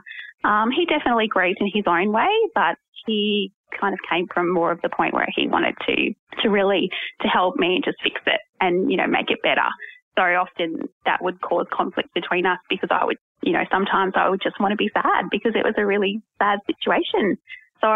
Um, 0.44 0.70
he 0.70 0.86
definitely 0.86 1.28
grieved 1.28 1.58
in 1.60 1.70
his 1.72 1.84
own 1.86 2.12
way, 2.12 2.30
but 2.54 2.76
he 3.06 3.52
kind 3.78 3.94
of 3.94 4.00
came 4.10 4.26
from 4.32 4.52
more 4.52 4.72
of 4.72 4.80
the 4.82 4.88
point 4.88 5.14
where 5.14 5.28
he 5.34 5.46
wanted 5.46 5.74
to 5.86 6.12
to 6.42 6.48
really 6.48 6.90
to 7.20 7.28
help 7.28 7.56
me 7.56 7.80
just 7.84 7.98
fix 8.02 8.20
it 8.26 8.40
and 8.60 8.90
you 8.90 8.96
know 8.96 9.06
make 9.06 9.30
it 9.30 9.42
better. 9.42 9.68
So 10.16 10.22
often 10.22 10.88
that 11.04 11.22
would 11.22 11.40
cause 11.40 11.66
conflict 11.72 12.12
between 12.14 12.46
us 12.46 12.58
because 12.68 12.88
I 12.90 13.04
would 13.04 13.18
you 13.42 13.52
know 13.52 13.64
sometimes 13.70 14.14
I 14.16 14.28
would 14.28 14.42
just 14.42 14.60
want 14.60 14.72
to 14.72 14.76
be 14.76 14.90
sad 14.92 15.26
because 15.30 15.52
it 15.54 15.64
was 15.64 15.74
a 15.76 15.86
really 15.86 16.20
sad 16.40 16.58
situation. 16.66 17.36
So 17.80 17.88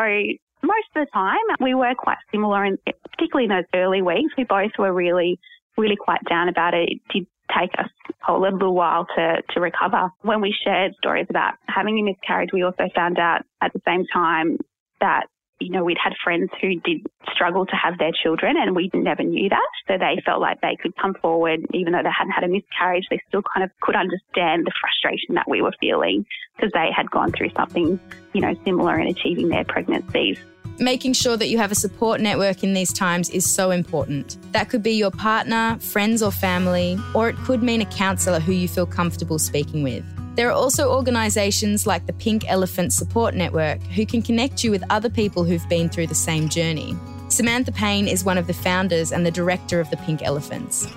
most 0.63 0.89
of 0.97 1.07
the 1.07 1.11
time 1.13 1.45
we 1.61 1.75
were 1.75 1.95
quite 1.97 2.19
similar 2.33 2.65
and 2.65 2.79
particularly 3.11 3.45
in 3.45 3.51
those 3.51 3.69
early 3.75 4.03
weeks 4.03 4.33
we 4.37 4.45
both 4.45 4.73
were 4.79 4.93
really 4.93 5.39
really 5.77 5.97
quite 5.97 6.21
down 6.29 6.49
about 6.49 6.75
it. 6.75 6.89
It 6.89 7.01
did 7.13 7.27
take 7.59 7.71
us 7.79 7.89
a 8.29 8.33
little 8.33 8.75
while 8.75 9.07
to, 9.17 9.43
to 9.51 9.61
recover. 9.61 10.11
When 10.23 10.41
we 10.41 10.55
shared 10.65 10.95
stories 10.97 11.27
about 11.29 11.55
having 11.69 11.99
a 11.99 12.03
miscarriage, 12.03 12.51
we 12.53 12.63
also 12.63 12.89
found 12.95 13.19
out 13.19 13.43
at 13.61 13.73
the 13.73 13.81
same 13.87 14.07
time 14.13 14.59
that 15.01 15.27
you 15.61 15.71
know, 15.71 15.85
we'd 15.85 15.99
had 16.03 16.13
friends 16.23 16.51
who 16.61 16.81
did 16.81 17.07
struggle 17.33 17.65
to 17.67 17.77
have 17.77 17.99
their 17.99 18.11
children 18.23 18.57
and 18.57 18.75
we 18.75 18.91
never 18.93 19.23
knew 19.23 19.49
that. 19.49 19.69
So 19.87 19.99
they 19.99 20.21
felt 20.25 20.41
like 20.41 20.61
they 20.61 20.77
could 20.81 20.97
come 20.97 21.15
forward, 21.15 21.61
even 21.73 21.93
though 21.93 22.03
they 22.03 22.11
hadn't 22.17 22.33
had 22.33 22.45
a 22.45 22.49
miscarriage, 22.49 23.07
they 23.11 23.21
still 23.29 23.43
kind 23.55 23.65
of 23.65 23.71
could 23.81 23.97
understand 23.97 24.67
the 24.67 24.73
frustration 24.81 25.35
that 25.37 25.49
we 25.49 25.63
were 25.63 25.73
feeling 25.81 26.27
because 26.57 26.73
they 26.73 26.89
had 26.95 27.11
gone 27.11 27.33
through 27.33 27.51
something, 27.57 27.99
you 28.33 28.41
know, 28.41 28.55
similar 28.65 28.99
in 28.99 29.07
achieving 29.07 29.49
their 29.49 29.65
pregnancies. 29.65 30.39
Making 30.79 31.13
sure 31.13 31.37
that 31.37 31.49
you 31.49 31.59
have 31.59 31.71
a 31.71 31.77
support 31.77 32.21
network 32.21 32.65
in 32.65 32.75
these 32.75 32.93
times 32.93 33.31
is 33.31 33.49
so 33.49 33.71
important. 33.71 34.37
That 34.53 34.69
could 34.69 34.83
be 34.83 34.93
your 34.93 35.13
partner, 35.13 35.79
friends, 35.79 36.21
or 36.21 36.33
family, 36.33 36.99
or 37.15 37.29
it 37.29 37.37
could 37.37 37.63
mean 37.63 37.81
a 37.81 37.87
counsellor 37.87 38.41
who 38.41 38.53
you 38.53 38.67
feel 38.67 38.87
comfortable 38.87 39.39
speaking 39.39 39.85
with. 39.85 40.05
There 40.35 40.49
are 40.49 40.53
also 40.53 40.91
organisations 40.91 41.87
like 41.87 42.07
the 42.07 42.13
Pink 42.13 42.45
Elephant 42.49 42.93
Support 42.93 43.37
Network 43.37 43.81
who 43.83 44.05
can 44.05 44.21
connect 44.21 44.65
you 44.65 44.73
with 44.73 44.83
other 44.91 45.09
people 45.09 45.45
who've 45.45 45.69
been 45.69 45.89
through 45.89 46.09
the 46.09 46.15
same 46.15 46.49
journey. 46.49 46.97
Samantha 47.29 47.71
Payne 47.71 48.09
is 48.09 48.25
one 48.25 48.37
of 48.37 48.49
the 48.49 48.53
founders 48.53 49.13
and 49.13 49.25
the 49.25 49.31
director 49.31 49.79
of 49.81 49.89
the 49.91 49.97
Pink 49.99 50.23
Elephants. 50.23 50.89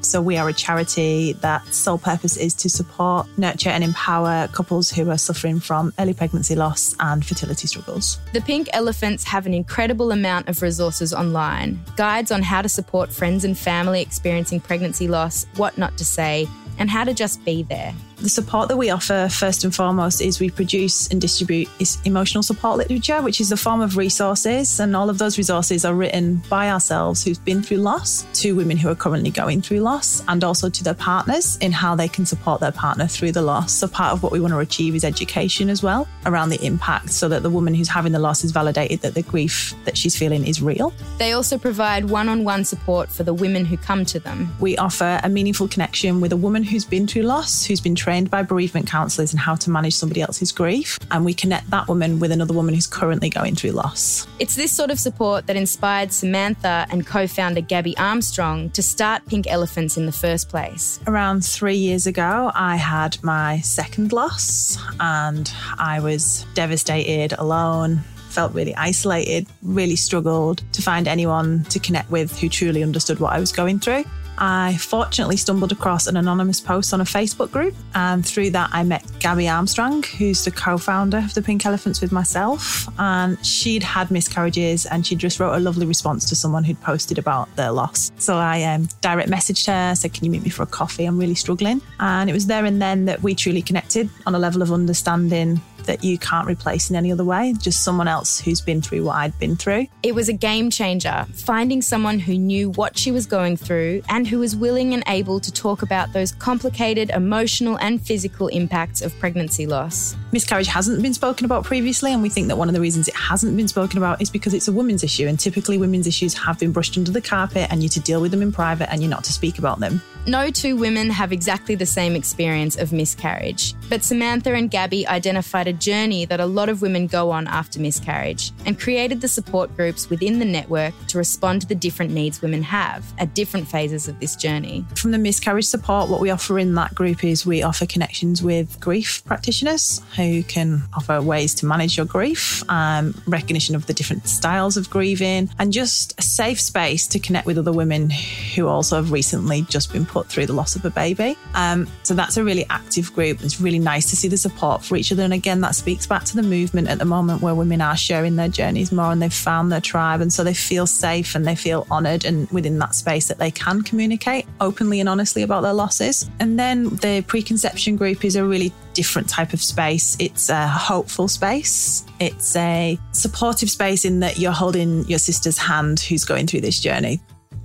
So 0.00 0.20
we 0.20 0.36
are 0.36 0.48
a 0.48 0.52
charity 0.52 1.34
that 1.34 1.64
sole 1.68 1.96
purpose 1.96 2.36
is 2.36 2.52
to 2.54 2.68
support, 2.68 3.26
nurture 3.38 3.70
and 3.70 3.84
empower 3.84 4.48
couples 4.48 4.90
who 4.90 5.08
are 5.08 5.16
suffering 5.16 5.60
from 5.60 5.94
early 6.00 6.12
pregnancy 6.12 6.56
loss 6.56 6.96
and 6.98 7.24
fertility 7.24 7.68
struggles. 7.68 8.18
The 8.32 8.40
Pink 8.40 8.68
Elephants 8.72 9.22
have 9.24 9.46
an 9.46 9.54
incredible 9.54 10.10
amount 10.10 10.48
of 10.48 10.60
resources 10.60 11.14
online, 11.14 11.80
guides 11.96 12.32
on 12.32 12.42
how 12.42 12.60
to 12.62 12.68
support 12.68 13.12
friends 13.12 13.44
and 13.44 13.56
family 13.56 14.02
experiencing 14.02 14.58
pregnancy 14.58 15.06
loss, 15.06 15.46
what 15.56 15.78
not 15.78 15.96
to 15.98 16.04
say, 16.04 16.48
and 16.82 16.90
how 16.90 17.04
to 17.04 17.14
just 17.14 17.44
be 17.44 17.62
there. 17.62 17.94
The 18.22 18.28
support 18.28 18.68
that 18.68 18.76
we 18.76 18.88
offer, 18.88 19.28
first 19.28 19.64
and 19.64 19.74
foremost, 19.74 20.22
is 20.22 20.38
we 20.38 20.48
produce 20.48 21.08
and 21.08 21.20
distribute 21.20 21.68
emotional 22.04 22.44
support 22.44 22.78
literature, 22.78 23.20
which 23.20 23.40
is 23.40 23.50
a 23.50 23.56
form 23.56 23.80
of 23.80 23.96
resources. 23.96 24.78
And 24.78 24.94
all 24.94 25.10
of 25.10 25.18
those 25.18 25.38
resources 25.38 25.84
are 25.84 25.92
written 25.92 26.40
by 26.48 26.70
ourselves 26.70 27.24
who've 27.24 27.44
been 27.44 27.64
through 27.64 27.78
loss 27.78 28.24
to 28.34 28.54
women 28.54 28.76
who 28.76 28.88
are 28.88 28.94
currently 28.94 29.30
going 29.30 29.60
through 29.60 29.80
loss 29.80 30.22
and 30.28 30.44
also 30.44 30.70
to 30.70 30.84
their 30.84 30.94
partners 30.94 31.56
in 31.56 31.72
how 31.72 31.96
they 31.96 32.06
can 32.06 32.24
support 32.24 32.60
their 32.60 32.70
partner 32.70 33.08
through 33.08 33.32
the 33.32 33.42
loss. 33.42 33.72
So, 33.72 33.88
part 33.88 34.12
of 34.12 34.22
what 34.22 34.30
we 34.30 34.38
want 34.38 34.52
to 34.52 34.60
achieve 34.60 34.94
is 34.94 35.02
education 35.02 35.68
as 35.68 35.82
well 35.82 36.06
around 36.24 36.50
the 36.50 36.64
impact 36.64 37.10
so 37.10 37.28
that 37.28 37.42
the 37.42 37.50
woman 37.50 37.74
who's 37.74 37.88
having 37.88 38.12
the 38.12 38.20
loss 38.20 38.44
is 38.44 38.52
validated 38.52 39.00
that 39.00 39.14
the 39.14 39.22
grief 39.22 39.74
that 39.84 39.98
she's 39.98 40.16
feeling 40.16 40.46
is 40.46 40.62
real. 40.62 40.92
They 41.18 41.32
also 41.32 41.58
provide 41.58 42.04
one 42.04 42.28
on 42.28 42.44
one 42.44 42.64
support 42.64 43.10
for 43.10 43.24
the 43.24 43.34
women 43.34 43.64
who 43.64 43.76
come 43.76 44.04
to 44.04 44.20
them. 44.20 44.54
We 44.60 44.76
offer 44.76 45.18
a 45.24 45.28
meaningful 45.28 45.66
connection 45.66 46.20
with 46.20 46.30
a 46.30 46.36
woman 46.36 46.62
who's 46.62 46.84
been 46.84 47.08
through 47.08 47.22
loss, 47.22 47.64
who's 47.64 47.80
been 47.80 47.96
trained 47.96 48.11
trained 48.12 48.30
by 48.30 48.42
bereavement 48.42 48.86
counsellors 48.86 49.32
in 49.32 49.38
how 49.38 49.54
to 49.54 49.70
manage 49.70 49.94
somebody 49.94 50.20
else's 50.20 50.52
grief. 50.52 50.98
And 51.10 51.24
we 51.24 51.32
connect 51.32 51.70
that 51.70 51.88
woman 51.88 52.20
with 52.20 52.30
another 52.30 52.52
woman 52.52 52.74
who's 52.74 52.86
currently 52.86 53.30
going 53.30 53.54
through 53.54 53.70
loss. 53.70 54.26
It's 54.38 54.54
this 54.54 54.70
sort 54.70 54.90
of 54.90 54.98
support 54.98 55.46
that 55.46 55.56
inspired 55.56 56.12
Samantha 56.12 56.86
and 56.90 57.06
co 57.06 57.26
founder 57.26 57.62
Gabby 57.62 57.96
Armstrong 57.96 58.68
to 58.70 58.82
start 58.82 59.24
Pink 59.28 59.46
Elephants 59.48 59.96
in 59.96 60.04
the 60.04 60.12
first 60.12 60.50
place. 60.50 61.00
Around 61.06 61.42
three 61.42 61.76
years 61.76 62.06
ago, 62.06 62.52
I 62.54 62.76
had 62.76 63.16
my 63.24 63.60
second 63.60 64.12
loss 64.12 64.76
and 65.00 65.50
I 65.78 66.00
was 66.00 66.44
devastated, 66.52 67.32
alone, 67.38 68.00
felt 68.28 68.52
really 68.52 68.74
isolated, 68.74 69.46
really 69.62 69.96
struggled 69.96 70.62
to 70.72 70.82
find 70.82 71.08
anyone 71.08 71.64
to 71.70 71.78
connect 71.78 72.10
with 72.10 72.38
who 72.38 72.50
truly 72.50 72.82
understood 72.82 73.20
what 73.20 73.32
I 73.32 73.40
was 73.40 73.52
going 73.52 73.78
through. 73.78 74.04
I 74.38 74.76
fortunately 74.78 75.36
stumbled 75.36 75.72
across 75.72 76.06
an 76.06 76.16
anonymous 76.16 76.60
post 76.60 76.92
on 76.94 77.00
a 77.00 77.04
Facebook 77.04 77.50
group, 77.50 77.74
and 77.94 78.24
through 78.24 78.50
that, 78.50 78.70
I 78.72 78.82
met 78.82 79.04
Gabby 79.18 79.48
Armstrong, 79.48 80.02
who's 80.02 80.44
the 80.44 80.50
co 80.50 80.78
founder 80.78 81.18
of 81.18 81.34
the 81.34 81.42
Pink 81.42 81.66
Elephants 81.66 82.00
with 82.00 82.12
myself. 82.12 82.88
And 82.98 83.44
she'd 83.44 83.82
had 83.82 84.10
miscarriages, 84.10 84.86
and 84.86 85.06
she 85.06 85.14
just 85.14 85.38
wrote 85.40 85.54
a 85.54 85.60
lovely 85.60 85.86
response 85.86 86.28
to 86.28 86.34
someone 86.34 86.64
who'd 86.64 86.80
posted 86.80 87.18
about 87.18 87.54
their 87.56 87.70
loss. 87.70 88.10
So 88.18 88.36
I 88.36 88.62
um, 88.62 88.88
direct 89.00 89.30
messaged 89.30 89.66
her, 89.66 89.94
said, 89.94 90.12
Can 90.14 90.24
you 90.24 90.30
meet 90.30 90.42
me 90.42 90.50
for 90.50 90.62
a 90.62 90.66
coffee? 90.66 91.04
I'm 91.04 91.18
really 91.18 91.34
struggling. 91.34 91.80
And 92.00 92.28
it 92.28 92.32
was 92.32 92.46
there 92.46 92.64
and 92.64 92.80
then 92.80 93.04
that 93.06 93.22
we 93.22 93.34
truly 93.34 93.62
connected 93.62 94.08
on 94.26 94.34
a 94.34 94.38
level 94.38 94.62
of 94.62 94.72
understanding 94.72 95.60
that 95.84 96.04
you 96.04 96.18
can't 96.18 96.46
replace 96.46 96.90
in 96.90 96.96
any 96.96 97.12
other 97.12 97.24
way, 97.24 97.54
just 97.58 97.82
someone 97.84 98.08
else 98.08 98.40
who's 98.40 98.60
been 98.60 98.82
through 98.82 99.04
what 99.04 99.16
I'd 99.16 99.38
been 99.38 99.56
through. 99.56 99.86
It 100.02 100.14
was 100.14 100.28
a 100.28 100.32
game 100.32 100.70
changer, 100.70 101.26
finding 101.34 101.82
someone 101.82 102.18
who 102.18 102.36
knew 102.38 102.70
what 102.70 102.98
she 102.98 103.10
was 103.10 103.26
going 103.26 103.56
through 103.56 104.02
and 104.08 104.26
who 104.26 104.38
was 104.38 104.56
willing 104.56 104.94
and 104.94 105.02
able 105.06 105.40
to 105.40 105.52
talk 105.52 105.82
about 105.82 106.12
those 106.12 106.32
complicated 106.32 107.10
emotional 107.10 107.78
and 107.78 108.00
physical 108.00 108.48
impacts 108.48 109.02
of 109.02 109.16
pregnancy 109.18 109.66
loss. 109.66 110.16
Miscarriage 110.32 110.68
hasn't 110.68 111.02
been 111.02 111.14
spoken 111.14 111.44
about 111.44 111.64
previously, 111.64 112.12
and 112.12 112.22
we 112.22 112.28
think 112.28 112.48
that 112.48 112.56
one 112.56 112.68
of 112.68 112.74
the 112.74 112.80
reasons 112.80 113.08
it 113.08 113.14
hasn't 113.14 113.56
been 113.56 113.68
spoken 113.68 113.98
about 113.98 114.20
is 114.22 114.30
because 114.30 114.54
it's 114.54 114.68
a 114.68 114.72
women's 114.72 115.04
issue, 115.04 115.26
and 115.26 115.38
typically 115.38 115.78
women's 115.78 116.06
issues 116.06 116.34
have 116.34 116.58
been 116.58 116.72
brushed 116.72 116.96
under 116.96 117.10
the 117.10 117.20
carpet 117.20 117.68
and 117.70 117.82
you're 117.82 117.90
to 117.90 118.00
deal 118.00 118.20
with 118.20 118.30
them 118.30 118.42
in 118.42 118.52
private 118.52 118.90
and 118.90 119.02
you're 119.02 119.10
not 119.10 119.24
to 119.24 119.32
speak 119.32 119.58
about 119.58 119.80
them. 119.80 120.00
No 120.26 120.50
two 120.50 120.76
women 120.76 121.10
have 121.10 121.32
exactly 121.32 121.74
the 121.74 121.84
same 121.84 122.14
experience 122.14 122.76
of 122.76 122.92
miscarriage, 122.92 123.74
but 123.88 124.04
Samantha 124.04 124.54
and 124.54 124.70
Gabby 124.70 125.04
identified 125.08 125.66
a 125.66 125.72
journey 125.72 126.26
that 126.26 126.38
a 126.38 126.46
lot 126.46 126.68
of 126.68 126.80
women 126.80 127.08
go 127.08 127.32
on 127.32 127.48
after 127.48 127.80
miscarriage 127.80 128.52
and 128.64 128.78
created 128.78 129.20
the 129.20 129.26
support 129.26 129.74
groups 129.76 130.08
within 130.08 130.38
the 130.38 130.44
network 130.44 130.94
to 131.08 131.18
respond 131.18 131.62
to 131.62 131.66
the 131.66 131.74
different 131.74 132.12
needs 132.12 132.40
women 132.40 132.62
have 132.62 133.04
at 133.18 133.34
different 133.34 133.66
phases 133.66 134.06
of 134.06 134.20
this 134.20 134.36
journey. 134.36 134.84
From 134.94 135.10
the 135.10 135.18
miscarriage 135.18 135.64
support, 135.64 136.08
what 136.08 136.20
we 136.20 136.30
offer 136.30 136.56
in 136.56 136.76
that 136.76 136.94
group 136.94 137.24
is 137.24 137.44
we 137.44 137.64
offer 137.64 137.84
connections 137.84 138.44
with 138.44 138.78
grief 138.78 139.24
practitioners 139.24 140.00
who 140.14 140.44
can 140.44 140.84
offer 140.94 141.20
ways 141.20 141.52
to 141.56 141.66
manage 141.66 141.96
your 141.96 142.06
grief, 142.06 142.62
um, 142.70 143.20
recognition 143.26 143.74
of 143.74 143.86
the 143.86 143.92
different 143.92 144.28
styles 144.28 144.76
of 144.76 144.88
grieving, 144.88 145.50
and 145.58 145.72
just 145.72 146.16
a 146.20 146.22
safe 146.22 146.60
space 146.60 147.08
to 147.08 147.18
connect 147.18 147.44
with 147.44 147.58
other 147.58 147.72
women 147.72 148.08
who 148.54 148.68
also 148.68 148.94
have 148.94 149.10
recently 149.10 149.62
just 149.62 149.92
been 149.92 150.06
put 150.12 150.28
through 150.28 150.46
the 150.46 150.52
loss 150.52 150.76
of 150.76 150.84
a 150.84 150.90
baby. 150.90 151.36
Um, 151.54 151.88
so 152.02 152.14
that's 152.14 152.36
a 152.36 152.44
really 152.44 152.66
active 152.68 153.12
group. 153.14 153.42
It's 153.42 153.60
really 153.60 153.78
nice 153.78 154.10
to 154.10 154.16
see 154.16 154.28
the 154.28 154.36
support 154.36 154.84
for 154.84 154.96
each 154.96 155.10
other. 155.10 155.22
And 155.22 155.32
again, 155.32 155.60
that 155.62 155.74
speaks 155.74 156.06
back 156.06 156.24
to 156.24 156.36
the 156.36 156.42
movement 156.42 156.88
at 156.88 156.98
the 156.98 157.04
moment 157.04 157.40
where 157.42 157.54
women 157.54 157.80
are 157.80 157.96
sharing 157.96 158.36
their 158.36 158.48
journeys 158.48 158.92
more 158.92 159.10
and 159.10 159.22
they've 159.22 159.32
found 159.32 159.72
their 159.72 159.80
tribe. 159.80 160.20
And 160.20 160.32
so 160.32 160.44
they 160.44 160.54
feel 160.54 160.86
safe 160.86 161.34
and 161.34 161.46
they 161.46 161.56
feel 161.56 161.86
honoured 161.90 162.24
and 162.24 162.48
within 162.50 162.78
that 162.78 162.94
space 162.94 163.28
that 163.28 163.38
they 163.38 163.50
can 163.50 163.82
communicate 163.82 164.46
openly 164.60 165.00
and 165.00 165.08
honestly 165.08 165.42
about 165.42 165.62
their 165.62 165.72
losses. 165.72 166.28
And 166.38 166.58
then 166.58 166.90
the 166.96 167.24
preconception 167.26 167.96
group 167.96 168.24
is 168.24 168.36
a 168.36 168.44
really 168.44 168.72
different 168.92 169.28
type 169.28 169.54
of 169.54 169.62
space. 169.62 170.16
It's 170.18 170.50
a 170.50 170.66
hopeful 170.68 171.28
space. 171.28 172.04
It's 172.20 172.54
a 172.56 172.98
supportive 173.12 173.70
space 173.70 174.04
in 174.04 174.20
that 174.20 174.38
you're 174.38 174.52
holding 174.52 175.04
your 175.04 175.18
sister's 175.18 175.58
hand 175.58 176.00
who's 176.00 176.24
going 176.24 176.46
through 176.46 176.60
this 176.60 176.78
journey. 176.78 177.20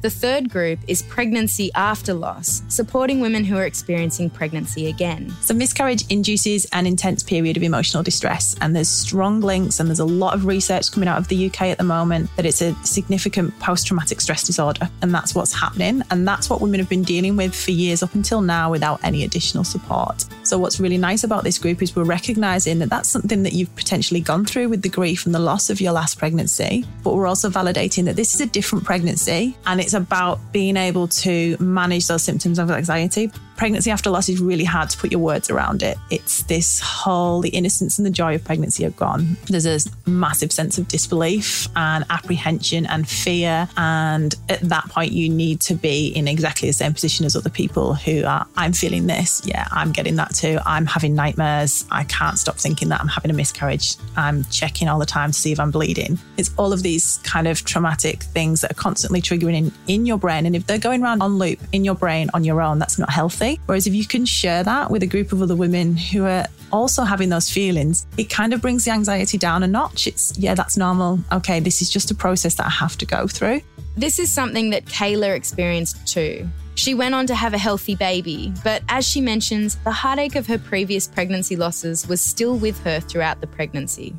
The 0.07 0.11
third 0.11 0.49
group 0.49 0.79
is 0.87 1.01
pregnancy 1.01 1.69
after 1.75 2.13
loss, 2.13 2.61
supporting 2.69 3.19
women 3.19 3.43
who 3.43 3.57
are 3.57 3.65
experiencing 3.65 4.29
pregnancy 4.29 4.87
again. 4.87 5.33
So, 5.41 5.53
miscarriage 5.53 6.05
induces 6.09 6.63
an 6.71 6.87
intense 6.87 7.23
period 7.23 7.57
of 7.57 7.63
emotional 7.63 8.03
distress, 8.03 8.55
and 8.61 8.73
there's 8.73 8.87
strong 8.87 9.41
links, 9.41 9.81
and 9.81 9.89
there's 9.89 9.99
a 9.99 10.05
lot 10.05 10.33
of 10.33 10.45
research 10.45 10.93
coming 10.93 11.09
out 11.09 11.17
of 11.17 11.27
the 11.27 11.47
UK 11.47 11.63
at 11.63 11.77
the 11.77 11.83
moment 11.83 12.29
that 12.37 12.45
it's 12.45 12.61
a 12.61 12.73
significant 12.85 13.59
post 13.59 13.85
traumatic 13.85 14.21
stress 14.21 14.45
disorder, 14.45 14.89
and 15.01 15.13
that's 15.13 15.35
what's 15.35 15.51
happening. 15.51 16.01
And 16.09 16.25
that's 16.25 16.49
what 16.49 16.61
women 16.61 16.79
have 16.79 16.87
been 16.87 17.03
dealing 17.03 17.35
with 17.35 17.53
for 17.53 17.71
years 17.71 18.01
up 18.01 18.15
until 18.15 18.39
now 18.39 18.71
without 18.71 19.01
any 19.03 19.25
additional 19.25 19.65
support. 19.65 20.23
So, 20.43 20.57
what's 20.57 20.79
really 20.79 20.97
nice 20.97 21.25
about 21.25 21.43
this 21.43 21.57
group 21.57 21.81
is 21.81 21.97
we're 21.97 22.05
recognizing 22.05 22.79
that 22.79 22.89
that's 22.89 23.09
something 23.09 23.43
that 23.43 23.51
you've 23.51 23.75
potentially 23.75 24.21
gone 24.21 24.45
through 24.45 24.69
with 24.69 24.83
the 24.83 24.89
grief 24.89 25.25
and 25.25 25.35
the 25.35 25.39
loss 25.39 25.69
of 25.69 25.81
your 25.81 25.91
last 25.91 26.17
pregnancy, 26.17 26.85
but 27.03 27.13
we're 27.13 27.27
also 27.27 27.49
validating 27.49 28.05
that 28.05 28.15
this 28.15 28.33
is 28.33 28.39
a 28.39 28.45
different 28.45 28.85
pregnancy 28.85 29.57
and 29.65 29.81
it's 29.81 29.96
about 29.97 30.39
being 30.51 30.77
able 30.77 31.07
to 31.07 31.57
manage 31.59 32.07
those 32.07 32.23
symptoms 32.23 32.59
of 32.59 32.71
anxiety. 32.71 33.31
Pregnancy 33.57 33.89
after 33.89 34.11
loss 34.11 34.29
is 34.29 34.39
really 34.39 34.63
hard 34.63 34.89
to 34.91 34.97
put 34.97 35.11
your 35.11 35.19
words 35.19 35.49
around 35.49 35.81
it. 35.81 35.97
It's 36.11 36.43
this 36.43 36.79
whole, 36.79 37.41
the 37.41 37.49
innocence 37.49 37.97
and 37.97 38.05
the 38.05 38.11
joy 38.11 38.35
of 38.35 38.43
pregnancy 38.43 38.85
are 38.85 38.91
gone. 38.91 39.35
There's 39.47 39.65
a 39.65 39.79
massive 40.07 40.51
sense 40.51 40.77
of 40.77 40.87
disbelief 40.87 41.67
and 41.75 42.05
apprehension 42.11 42.85
and 42.85 43.09
fear. 43.09 43.67
And 43.75 44.35
at 44.47 44.61
that 44.61 44.85
point, 44.89 45.11
you 45.11 45.27
need 45.27 45.59
to 45.61 45.73
be 45.73 46.09
in 46.09 46.27
exactly 46.27 46.69
the 46.69 46.73
same 46.73 46.93
position 46.93 47.25
as 47.25 47.35
other 47.35 47.49
people 47.49 47.95
who 47.95 48.23
are, 48.25 48.45
I'm 48.55 48.73
feeling 48.73 49.07
this. 49.07 49.41
Yeah, 49.43 49.67
I'm 49.71 49.91
getting 49.91 50.17
that 50.17 50.35
too. 50.35 50.59
I'm 50.63 50.85
having 50.85 51.15
nightmares. 51.15 51.85
I 51.89 52.03
can't 52.03 52.37
stop 52.37 52.57
thinking 52.57 52.89
that 52.89 53.01
I'm 53.01 53.07
having 53.07 53.31
a 53.31 53.33
miscarriage. 53.33 53.95
I'm 54.15 54.43
checking 54.45 54.87
all 54.87 54.99
the 54.99 55.05
time 55.07 55.31
to 55.31 55.37
see 55.37 55.51
if 55.51 55.59
I'm 55.59 55.71
bleeding. 55.71 56.19
It's 56.37 56.51
all 56.57 56.73
of 56.73 56.83
these 56.83 57.19
kind 57.23 57.47
of 57.47 57.65
traumatic 57.65 58.21
things 58.21 58.61
that 58.61 58.71
are 58.71 58.75
constantly 58.75 59.19
triggering 59.19 59.55
in, 59.55 59.71
in 59.87 60.05
your 60.05 60.19
brain. 60.19 60.45
And 60.45 60.55
if 60.55 60.67
they're 60.67 60.77
going 60.77 61.01
around 61.01 61.23
on 61.23 61.39
loop 61.39 61.59
in 61.71 61.83
your 61.83 61.95
brain 61.95 62.29
on 62.35 62.43
your 62.43 62.61
own, 62.61 62.77
that's 62.77 62.99
not 62.99 63.09
healthy. 63.09 63.46
Whereas 63.65 63.87
if 63.87 63.93
you 63.93 64.05
can 64.05 64.25
share 64.25 64.63
that 64.63 64.91
with 64.91 65.03
a 65.03 65.07
group 65.07 65.31
of 65.31 65.41
other 65.41 65.55
women 65.55 65.95
who 65.95 66.25
are 66.25 66.45
also 66.71 67.03
having 67.03 67.29
those 67.29 67.49
feelings, 67.49 68.05
it 68.17 68.29
kind 68.29 68.53
of 68.53 68.61
brings 68.61 68.85
the 68.85 68.91
anxiety 68.91 69.37
down 69.37 69.63
a 69.63 69.67
notch. 69.67 70.07
It's, 70.07 70.37
yeah, 70.37 70.53
that's 70.53 70.77
normal. 70.77 71.19
Okay, 71.31 71.59
this 71.59 71.81
is 71.81 71.89
just 71.89 72.11
a 72.11 72.15
process 72.15 72.55
that 72.55 72.65
I 72.65 72.69
have 72.69 72.97
to 72.97 73.05
go 73.05 73.27
through. 73.27 73.61
This 73.95 74.19
is 74.19 74.31
something 74.31 74.69
that 74.71 74.85
Kayla 74.85 75.35
experienced 75.35 76.07
too. 76.07 76.47
She 76.75 76.93
went 76.93 77.15
on 77.15 77.25
to 77.25 77.33
have 77.33 77.55
a 77.55 77.57
healthy 77.57 77.95
baby, 77.95 78.53
but 78.63 78.83
as 78.87 79.07
she 79.07 79.19
mentions, 79.19 79.77
the 79.77 79.91
heartache 79.91 80.35
of 80.35 80.45
her 80.45 80.59
previous 80.59 81.07
pregnancy 81.07 81.55
losses 81.55 82.07
was 82.07 82.21
still 82.21 82.55
with 82.55 82.79
her 82.83 82.99
throughout 82.99 83.41
the 83.41 83.47
pregnancy. 83.47 84.13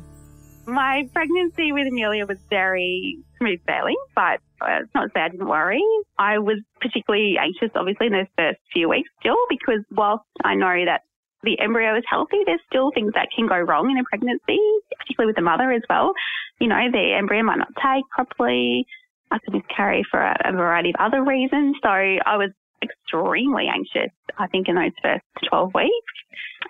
My 0.65 1.07
pregnancy 1.13 1.71
with 1.71 1.87
Amelia 1.87 2.25
was 2.25 2.37
very 2.49 3.19
smooth 3.39 3.59
sailing, 3.67 3.97
but 4.15 4.39
uh, 4.61 4.83
it's 4.83 4.93
not 4.93 5.03
to 5.05 5.09
say 5.15 5.21
I 5.21 5.29
didn't 5.29 5.47
worry. 5.47 5.81
I 6.17 6.37
was 6.37 6.59
particularly 6.81 7.35
anxious, 7.39 7.71
obviously, 7.75 8.07
in 8.07 8.13
those 8.13 8.31
first 8.37 8.59
few 8.73 8.89
weeks 8.89 9.09
still, 9.19 9.39
because 9.49 9.83
whilst 9.91 10.25
I 10.43 10.55
know 10.55 10.85
that 10.85 11.01
the 11.43 11.59
embryo 11.59 11.97
is 11.97 12.03
healthy, 12.09 12.43
there's 12.45 12.61
still 12.67 12.91
things 12.93 13.13
that 13.15 13.29
can 13.35 13.47
go 13.47 13.57
wrong 13.57 13.89
in 13.89 13.97
a 13.97 14.03
pregnancy, 14.03 14.59
particularly 14.99 15.29
with 15.29 15.37
the 15.37 15.41
mother 15.41 15.71
as 15.71 15.81
well. 15.89 16.11
You 16.59 16.67
know, 16.67 16.91
the 16.91 17.15
embryo 17.17 17.43
might 17.43 17.59
not 17.59 17.71
take 17.81 18.03
properly. 18.11 18.85
I 19.31 19.37
could 19.39 19.53
miscarry 19.53 20.03
for 20.09 20.19
a, 20.19 20.35
a 20.43 20.51
variety 20.51 20.89
of 20.89 20.95
other 20.99 21.23
reasons. 21.23 21.77
So 21.81 21.89
I 21.89 22.35
was 22.35 22.51
extremely 22.83 23.67
anxious, 23.67 24.11
I 24.37 24.47
think, 24.47 24.67
in 24.67 24.75
those 24.75 24.91
first 25.01 25.23
12 25.49 25.71
weeks. 25.73 26.15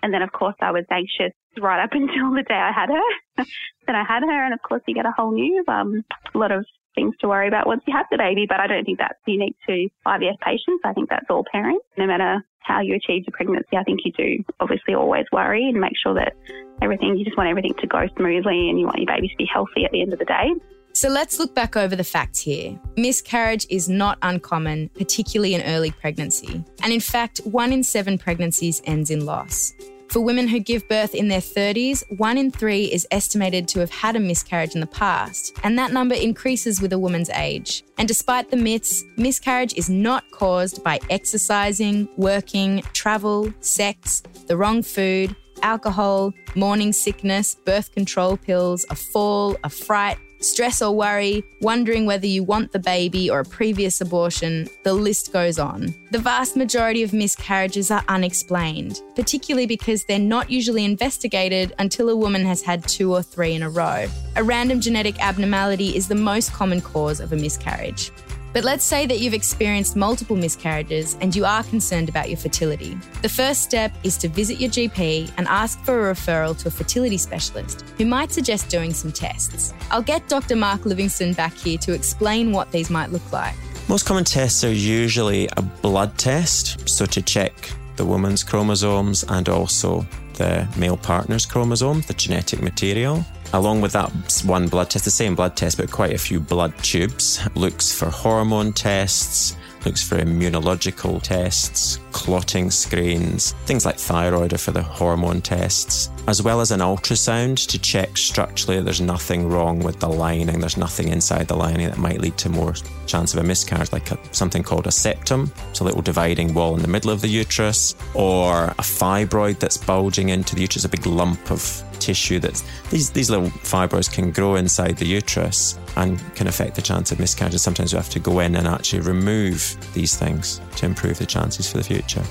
And 0.03 0.13
then, 0.13 0.21
of 0.21 0.31
course, 0.31 0.55
I 0.61 0.71
was 0.71 0.85
anxious 0.91 1.33
right 1.57 1.83
up 1.83 1.91
until 1.93 2.33
the 2.33 2.43
day 2.43 2.55
I 2.55 2.71
had 2.71 2.89
her. 2.89 3.45
then 3.87 3.95
I 3.95 4.03
had 4.03 4.23
her, 4.23 4.45
and 4.45 4.53
of 4.53 4.61
course, 4.61 4.81
you 4.87 4.93
get 4.93 5.05
a 5.05 5.13
whole 5.15 5.31
new 5.31 5.63
um, 5.67 6.03
lot 6.33 6.51
of 6.51 6.65
things 6.95 7.15
to 7.21 7.27
worry 7.27 7.47
about 7.47 7.67
once 7.67 7.81
you 7.87 7.93
have 7.95 8.07
the 8.11 8.17
baby. 8.17 8.45
But 8.47 8.59
I 8.59 8.67
don't 8.67 8.85
think 8.85 8.99
that's 8.99 9.19
unique 9.25 9.55
to 9.67 9.87
IVF 10.07 10.39
patients. 10.39 10.81
I 10.83 10.93
think 10.93 11.09
that's 11.09 11.25
all 11.29 11.45
parents. 11.51 11.85
No 11.97 12.07
matter 12.07 12.43
how 12.59 12.81
you 12.81 12.95
achieve 12.95 13.23
your 13.25 13.33
pregnancy, 13.33 13.77
I 13.77 13.83
think 13.83 14.01
you 14.03 14.11
do 14.11 14.43
obviously 14.59 14.93
always 14.93 15.25
worry 15.31 15.67
and 15.67 15.79
make 15.79 15.93
sure 16.01 16.13
that 16.15 16.33
everything, 16.81 17.17
you 17.17 17.25
just 17.25 17.37
want 17.37 17.49
everything 17.49 17.73
to 17.79 17.87
go 17.87 18.07
smoothly 18.17 18.69
and 18.69 18.79
you 18.79 18.85
want 18.85 18.97
your 18.97 19.07
baby 19.07 19.27
to 19.27 19.35
be 19.37 19.47
healthy 19.51 19.85
at 19.85 19.91
the 19.91 20.01
end 20.01 20.13
of 20.13 20.19
the 20.19 20.25
day. 20.25 20.51
So 20.93 21.07
let's 21.07 21.39
look 21.39 21.53
back 21.53 21.77
over 21.77 21.95
the 21.95 22.03
facts 22.03 22.39
here. 22.39 22.79
Miscarriage 22.97 23.65
is 23.69 23.87
not 23.87 24.17
uncommon, 24.21 24.89
particularly 24.89 25.53
in 25.53 25.61
early 25.61 25.91
pregnancy. 25.91 26.63
And 26.83 26.91
in 26.91 26.99
fact, 26.99 27.39
one 27.45 27.71
in 27.71 27.83
seven 27.83 28.17
pregnancies 28.17 28.81
ends 28.85 29.09
in 29.09 29.25
loss. 29.25 29.73
For 30.09 30.21
women 30.21 30.47
who 30.47 30.59
give 30.59 30.89
birth 30.89 31.13
in 31.13 31.27
their 31.27 31.39
30s, 31.39 32.03
one 32.17 32.39
in 32.39 32.49
three 32.49 32.85
is 32.85 33.07
estimated 33.11 33.67
to 33.67 33.79
have 33.79 33.91
had 33.91 34.15
a 34.15 34.19
miscarriage 34.19 34.73
in 34.73 34.81
the 34.81 34.87
past, 34.87 35.55
and 35.63 35.77
that 35.77 35.93
number 35.93 36.15
increases 36.15 36.81
with 36.81 36.93
a 36.93 36.97
woman's 36.97 37.29
age. 37.29 37.83
And 37.99 38.07
despite 38.07 38.49
the 38.49 38.57
myths, 38.57 39.03
miscarriage 39.17 39.75
is 39.75 39.87
not 39.87 40.23
caused 40.31 40.83
by 40.83 40.99
exercising, 41.11 42.09
working, 42.17 42.81
travel, 42.93 43.53
sex, 43.59 44.23
the 44.47 44.57
wrong 44.57 44.81
food, 44.81 45.35
alcohol, 45.61 46.33
morning 46.55 46.91
sickness, 46.91 47.53
birth 47.53 47.91
control 47.91 48.35
pills, 48.35 48.87
a 48.89 48.95
fall, 48.95 49.57
a 49.63 49.69
fright, 49.69 50.17
stress 50.39 50.81
or 50.81 50.95
worry, 50.95 51.43
wondering 51.61 52.05
whether 52.05 52.27
you 52.27 52.43
want 52.43 52.71
the 52.71 52.79
baby 52.79 53.29
or 53.29 53.39
a 53.39 53.45
previous 53.45 54.01
abortion, 54.01 54.67
the 54.83 54.93
list 54.93 55.31
goes 55.33 55.59
on. 55.59 55.93
The 56.11 56.19
vast 56.19 56.55
majority 56.55 57.03
of 57.03 57.13
miscarriages 57.13 57.91
are 57.91 58.03
unexplained, 58.07 59.01
particularly 59.15 59.67
because 59.67 60.05
they're 60.05 60.19
not 60.19 60.49
usually 60.49 60.85
investigated 60.85 61.73
until 61.79 62.09
a 62.09 62.15
woman 62.15 62.45
has 62.45 62.61
had 62.61 62.87
two 62.87 63.13
or 63.13 63.21
three 63.21 63.53
in 63.53 63.63
a 63.63 63.69
row. 63.69 64.07
A 64.35 64.43
random 64.43 64.79
genetic 64.79 65.21
abnormality 65.23 65.95
is 65.95 66.07
the 66.07 66.15
most 66.15 66.53
common 66.53 66.81
cause 66.81 67.19
of 67.19 67.33
a 67.33 67.35
miscarriage. 67.35 68.11
But 68.51 68.63
let's 68.63 68.83
say 68.83 69.05
that 69.05 69.19
you've 69.19 69.33
experienced 69.33 69.95
multiple 69.95 70.35
miscarriages 70.35 71.15
and 71.21 71.35
you 71.35 71.45
are 71.45 71.63
concerned 71.63 72.09
about 72.09 72.29
your 72.29 72.37
fertility. 72.37 72.97
The 73.21 73.29
first 73.29 73.63
step 73.63 73.91
is 74.03 74.17
to 74.17 74.27
visit 74.27 74.59
your 74.59 74.69
GP 74.71 75.31
and 75.37 75.47
ask 75.47 75.79
for 75.81 76.09
a 76.09 76.13
referral 76.13 76.57
to 76.61 76.67
a 76.67 76.71
fertility 76.71 77.17
specialist 77.17 77.81
who 77.97 78.05
might 78.05 78.31
suggest 78.31 78.69
doing 78.69 78.93
some 78.93 79.11
tests. 79.11 79.73
I'll 79.91 80.01
get 80.01 80.27
Dr. 80.27 80.55
Mark 80.55 80.85
Livingston 80.85 81.33
back 81.33 81.53
here 81.53 81.77
to 81.79 81.93
explain 81.93 82.51
what 82.51 82.71
these 82.71 82.89
might 82.89 83.11
look 83.11 83.31
like. 83.31 83.55
Most 83.87 84.05
common 84.05 84.23
tests 84.23 84.63
are 84.63 84.71
usually 84.71 85.47
a 85.57 85.61
blood 85.61 86.17
test, 86.17 86.87
so 86.87 87.05
to 87.05 87.21
check 87.21 87.53
the 87.95 88.05
woman's 88.05 88.43
chromosomes 88.43 89.23
and 89.27 89.49
also 89.49 90.05
the 90.33 90.67
male 90.77 90.95
partner's 90.95 91.45
chromosome, 91.45 92.01
the 92.01 92.13
genetic 92.13 92.61
material. 92.61 93.25
Along 93.53 93.81
with 93.81 93.93
that 93.93 94.11
one 94.45 94.67
blood 94.67 94.91
test, 94.91 95.05
the 95.05 95.11
same 95.11 95.33
blood 95.33 95.57
test, 95.57 95.77
but 95.77 95.89
quite 95.89 96.13
a 96.13 96.19
few 96.19 96.39
blood 96.39 96.77
tubes, 96.83 97.39
looks 97.55 97.91
for 97.91 98.09
hormone 98.09 98.73
tests, 98.73 99.55
looks 99.85 100.07
for 100.07 100.17
immunological 100.17 101.21
tests, 101.21 101.99
clotting 102.11 102.69
screens, 102.69 103.53
things 103.65 103.85
like 103.85 103.97
thyroid 103.97 104.53
are 104.53 104.57
for 104.59 104.71
the 104.71 104.83
hormone 104.83 105.41
tests, 105.41 106.11
as 106.27 106.43
well 106.43 106.61
as 106.61 106.69
an 106.69 106.79
ultrasound 106.79 107.65
to 107.67 107.79
check 107.79 108.17
structurally 108.17 108.81
there's 108.81 109.01
nothing 109.01 109.49
wrong 109.49 109.79
with 109.79 109.99
the 109.99 110.07
lining, 110.09 110.59
there's 110.59 110.77
nothing 110.77 111.07
inside 111.07 111.47
the 111.47 111.55
lining 111.55 111.87
that 111.87 111.97
might 111.97 112.21
lead 112.21 112.37
to 112.37 112.49
more 112.49 112.73
chance 113.07 113.33
of 113.33 113.43
a 113.43 113.47
miscarriage, 113.47 113.91
like 113.91 114.11
a, 114.11 114.19
something 114.31 114.61
called 114.61 114.85
a 114.85 114.91
septum, 114.91 115.51
so 115.73 115.83
a 115.83 115.87
little 115.87 116.03
dividing 116.03 116.53
wall 116.53 116.75
in 116.75 116.81
the 116.81 116.87
middle 116.87 117.09
of 117.09 117.21
the 117.21 117.27
uterus, 117.27 117.95
or 118.13 118.65
a 118.65 118.83
fibroid 118.83 119.57
that's 119.57 119.77
bulging 119.77 120.29
into 120.29 120.53
the 120.53 120.61
uterus, 120.61 120.85
a 120.85 120.89
big 120.89 121.07
lump 121.07 121.49
of 121.49 121.83
tissue 121.99 122.39
that's 122.39 122.63
these 122.89 123.11
these 123.11 123.29
little 123.29 123.49
fibroids 123.49 124.11
can 124.11 124.31
grow 124.31 124.55
inside 124.55 124.97
the 124.97 125.07
uterus 125.07 125.77
and 125.95 126.19
can 126.35 126.47
affect 126.47 126.75
the 126.75 126.81
chance 126.81 127.11
of 127.11 127.19
miscarriage. 127.19 127.55
Sometimes 127.57 127.93
we 127.93 127.97
have 127.97 128.09
to 128.09 128.19
go 128.19 128.39
in 128.39 128.55
and 128.55 128.67
actually 128.67 129.01
remove 129.01 129.77
these 129.93 130.15
things 130.15 130.61
to 130.77 130.85
improve 130.85 131.17
the 131.17 131.25
chances 131.25 131.69
for 131.69 131.77
the 131.77 131.83
future. 131.83 132.23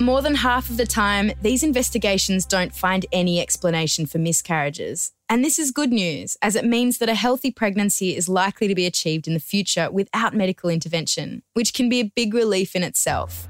More 0.00 0.22
than 0.22 0.34
half 0.34 0.70
of 0.70 0.76
the 0.76 0.86
time, 0.86 1.30
these 1.40 1.62
investigations 1.62 2.44
don't 2.44 2.74
find 2.74 3.06
any 3.12 3.40
explanation 3.40 4.06
for 4.06 4.18
miscarriages. 4.18 5.12
And 5.28 5.44
this 5.44 5.56
is 5.56 5.70
good 5.70 5.92
news, 5.92 6.36
as 6.42 6.56
it 6.56 6.64
means 6.64 6.98
that 6.98 7.08
a 7.08 7.14
healthy 7.14 7.52
pregnancy 7.52 8.16
is 8.16 8.28
likely 8.28 8.66
to 8.66 8.74
be 8.74 8.86
achieved 8.86 9.28
in 9.28 9.34
the 9.34 9.40
future 9.40 9.90
without 9.90 10.34
medical 10.34 10.68
intervention, 10.68 11.42
which 11.52 11.72
can 11.72 11.88
be 11.88 12.00
a 12.00 12.12
big 12.14 12.34
relief 12.34 12.74
in 12.74 12.82
itself. 12.82 13.48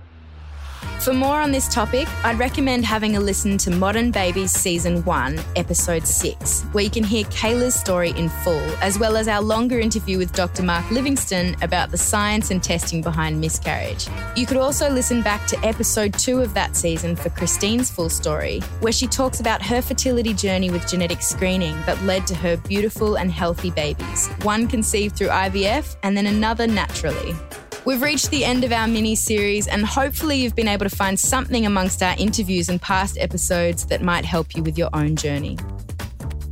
For 1.05 1.13
more 1.13 1.39
on 1.39 1.53
this 1.53 1.69
topic, 1.69 2.09
I'd 2.25 2.39
recommend 2.39 2.87
having 2.87 3.19
a 3.19 3.21
listen 3.21 3.59
to 3.59 3.71
Modern 3.71 4.11
Babies 4.11 4.53
Season 4.53 5.05
1, 5.05 5.39
Episode 5.55 6.07
6, 6.07 6.63
where 6.73 6.83
you 6.83 6.89
can 6.89 7.05
hear 7.05 7.25
Kayla's 7.25 7.75
story 7.75 8.13
in 8.13 8.31
full, 8.31 8.65
as 8.81 8.99
well 8.99 9.19
as 9.19 9.29
our 9.29 9.43
longer 9.43 9.79
interview 9.79 10.17
with 10.17 10.33
Dr. 10.33 10.63
Mark 10.63 10.91
Livingston 10.91 11.57
about 11.61 11.91
the 11.91 11.99
science 11.99 12.51
and 12.51 12.63
testing 12.63 13.03
behind 13.03 13.39
miscarriage. 13.39 14.07
You 14.35 14.47
could 14.47 14.57
also 14.57 14.89
listen 14.89 15.21
back 15.21 15.47
to 15.49 15.59
Episode 15.63 16.15
2 16.15 16.41
of 16.41 16.55
that 16.55 16.75
season 16.75 17.17
for 17.17 17.29
Christine's 17.29 17.91
full 17.91 18.09
story, 18.09 18.61
where 18.81 18.91
she 18.91 19.07
talks 19.07 19.41
about 19.41 19.61
her 19.61 19.83
fertility 19.83 20.33
journey 20.33 20.71
with 20.71 20.89
genetic 20.89 21.21
screening 21.21 21.77
that 21.85 22.03
led 22.05 22.27
to 22.29 22.35
her 22.35 22.57
beautiful 22.57 23.17
and 23.17 23.31
healthy 23.31 23.71
babies, 23.71 24.29
one 24.41 24.67
conceived 24.67 25.17
through 25.17 25.29
IVF 25.29 25.97
and 26.03 26.17
then 26.17 26.25
another 26.25 26.67
naturally. 26.67 27.37
We've 27.85 28.01
reached 28.01 28.31
the 28.31 28.47
end 28.47 28.65
of 28.65 28.73
our 28.73 28.89
mini 28.89 29.15
series, 29.15 29.69
and 29.69 29.85
hopefully, 29.85 30.39
you've 30.39 30.57
been 30.57 30.69
able 30.69 30.89
to 30.89 30.97
find 30.97 31.21
something 31.21 31.67
amongst 31.67 32.03
our 32.03 32.15
interviews 32.17 32.71
and 32.71 32.81
past 32.81 33.19
episodes 33.19 33.85
that 33.87 34.01
might 34.01 34.25
help 34.25 34.57
you 34.57 34.63
with 34.63 34.79
your 34.79 34.89
own 34.95 35.17
journey. 35.17 35.59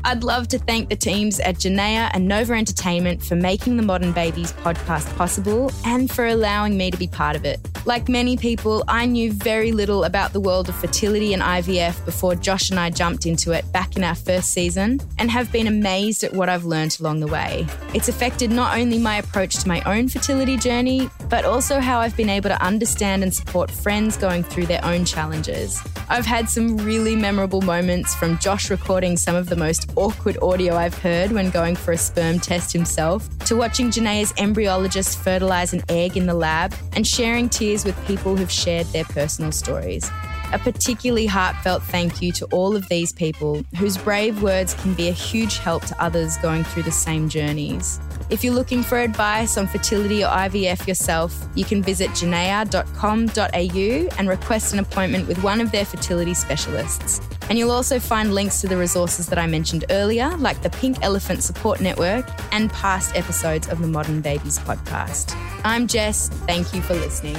I'd 0.05 0.25
love 0.25 0.49
to 0.49 0.59
thank 0.59 0.91
the 0.91 0.97
teams 0.97 1.41
at 1.41 1.55
Genea 1.55 2.11
and 2.13 2.29
Nova 2.29 2.53
Entertainment 2.53 3.25
for 3.25 3.35
making 3.35 3.79
the 3.79 3.83
Modern 3.83 4.13
Babies 4.13 4.53
podcast 4.53 5.17
possible 5.17 5.71
and 5.87 6.11
for 6.11 6.27
allowing 6.27 6.77
me 6.77 6.91
to 6.91 6.99
be 6.99 7.07
part 7.07 7.35
of 7.35 7.47
it. 7.47 7.72
Like 7.85 8.09
many 8.09 8.37
people, 8.37 8.85
I 8.87 9.07
knew 9.07 9.33
very 9.33 9.73
little 9.73 10.05
about 10.05 10.33
the 10.33 10.39
world 10.39 10.69
of 10.69 10.77
fertility 10.77 11.35
and 11.35 11.43
IVF 11.43 12.05
before 12.05 12.37
Josh 12.37 12.71
and 12.71 12.79
I 12.79 12.91
jumped 12.91 13.27
into 13.27 13.51
it 13.51 13.71
back 13.73 13.97
in 13.97 14.05
our 14.05 14.15
first 14.15 14.51
season 14.51 15.01
and 15.19 15.29
have 15.33 15.51
been 15.51 15.67
amazed 15.67 16.23
at 16.23 16.33
what 16.33 16.49
I've 16.49 16.65
learned 16.65 16.97
along 17.01 17.19
the 17.19 17.27
way. 17.27 17.67
It's 17.93 18.09
affected 18.09 18.53
not 18.53 18.79
only 18.79 18.99
my 18.99 19.17
approach 19.17 19.57
to 19.57 19.69
my 19.69 19.83
own 19.85 20.09
fertility 20.09 20.57
journey, 20.57 21.11
but 21.29 21.45
also 21.45 21.81
how 21.81 21.99
I've 21.99 22.17
been 22.17 22.31
able 22.31 22.51
to 22.51 22.63
understand 22.63 23.25
and 23.25 23.35
support 23.35 23.69
friends 23.69 24.17
going 24.17 24.45
through 24.45 24.67
their 24.67 24.85
own 24.85 25.05
challenges. 25.05 25.83
I've 26.09 26.27
had 26.27 26.49
some 26.49 26.77
really 26.77 27.17
memorable 27.17 27.63
moments 27.63 28.15
from 28.15 28.39
Josh 28.39 28.71
recording 28.71 29.17
some 29.17 29.35
of 29.35 29.49
the 29.49 29.57
most 29.57 29.91
awkward 29.97 30.39
audio 30.41 30.77
I've 30.77 30.97
heard 30.99 31.33
when 31.33 31.51
going 31.51 31.75
for 31.75 31.93
a 31.93 31.99
sperm 31.99 32.39
test 32.39 32.73
himself, 32.73 33.29
to 33.47 33.57
watching 33.57 33.91
Genea's 33.91 34.33
embryologist 34.35 35.17
fertilize 35.17 35.73
an 35.73 35.83
egg 35.89 36.17
in 36.17 36.27
the 36.27 36.35
lab, 36.35 36.75
and 36.93 37.05
sharing 37.07 37.49
tears 37.49 37.72
with 37.73 38.07
people 38.07 38.37
who've 38.37 38.51
shared 38.51 38.87
their 38.89 39.05
personal 39.05 39.53
stories. 39.53 40.11
A 40.53 40.59
particularly 40.59 41.25
heartfelt 41.25 41.83
thank 41.83 42.21
you 42.21 42.31
to 42.33 42.45
all 42.47 42.77
of 42.77 42.87
these 42.91 43.13
people 43.13 43.65
whose 43.77 43.97
brave 43.97 44.43
words 44.43 44.75
can 44.75 44.93
be 44.93 45.09
a 45.09 45.13
huge 45.13 45.57
help 45.57 45.85
to 45.87 46.03
others 46.03 46.37
going 46.39 46.63
through 46.63 46.83
the 46.83 46.93
same 46.93 47.31
journeys. 47.31 47.99
If 48.29 48.45
you're 48.45 48.55
looking 48.55 48.83
for 48.83 48.99
advice 48.99 49.57
on 49.57 49.67
fertility 49.67 50.23
or 50.23 50.29
IVF 50.29 50.87
yourself, 50.87 51.35
you 51.55 51.65
can 51.65 51.83
visit 51.83 52.11
genea.com.au 52.11 54.17
and 54.19 54.29
request 54.29 54.75
an 54.75 54.79
appointment 54.79 55.27
with 55.27 55.43
one 55.43 55.61
of 55.61 55.73
their 55.73 55.87
fertility 55.87 56.35
specialists. 56.35 57.21
And 57.53 57.59
you'll 57.59 57.71
also 57.71 57.99
find 57.99 58.33
links 58.33 58.63
to 58.63 58.67
the 58.67 58.79
resources 58.79 59.27
that 59.27 59.39
I 59.39 59.47
mentioned 59.47 59.85
earlier, 59.91 60.35
like 60.39 60.63
the 60.63 60.71
Pink 60.71 60.97
Elephant 61.03 61.43
Support 61.43 61.83
Network 61.83 62.27
and 62.51 62.71
past 62.71 63.15
episodes 63.15 63.69
of 63.69 63.83
the 63.83 63.89
Modern 63.89 64.23
Babies 64.23 64.59
podcast. 64.59 65.37
I'm 65.63 65.87
Jess. 65.87 66.31
Thank 66.47 66.73
you 66.73 66.81
for 66.81 66.95
listening. 66.95 67.37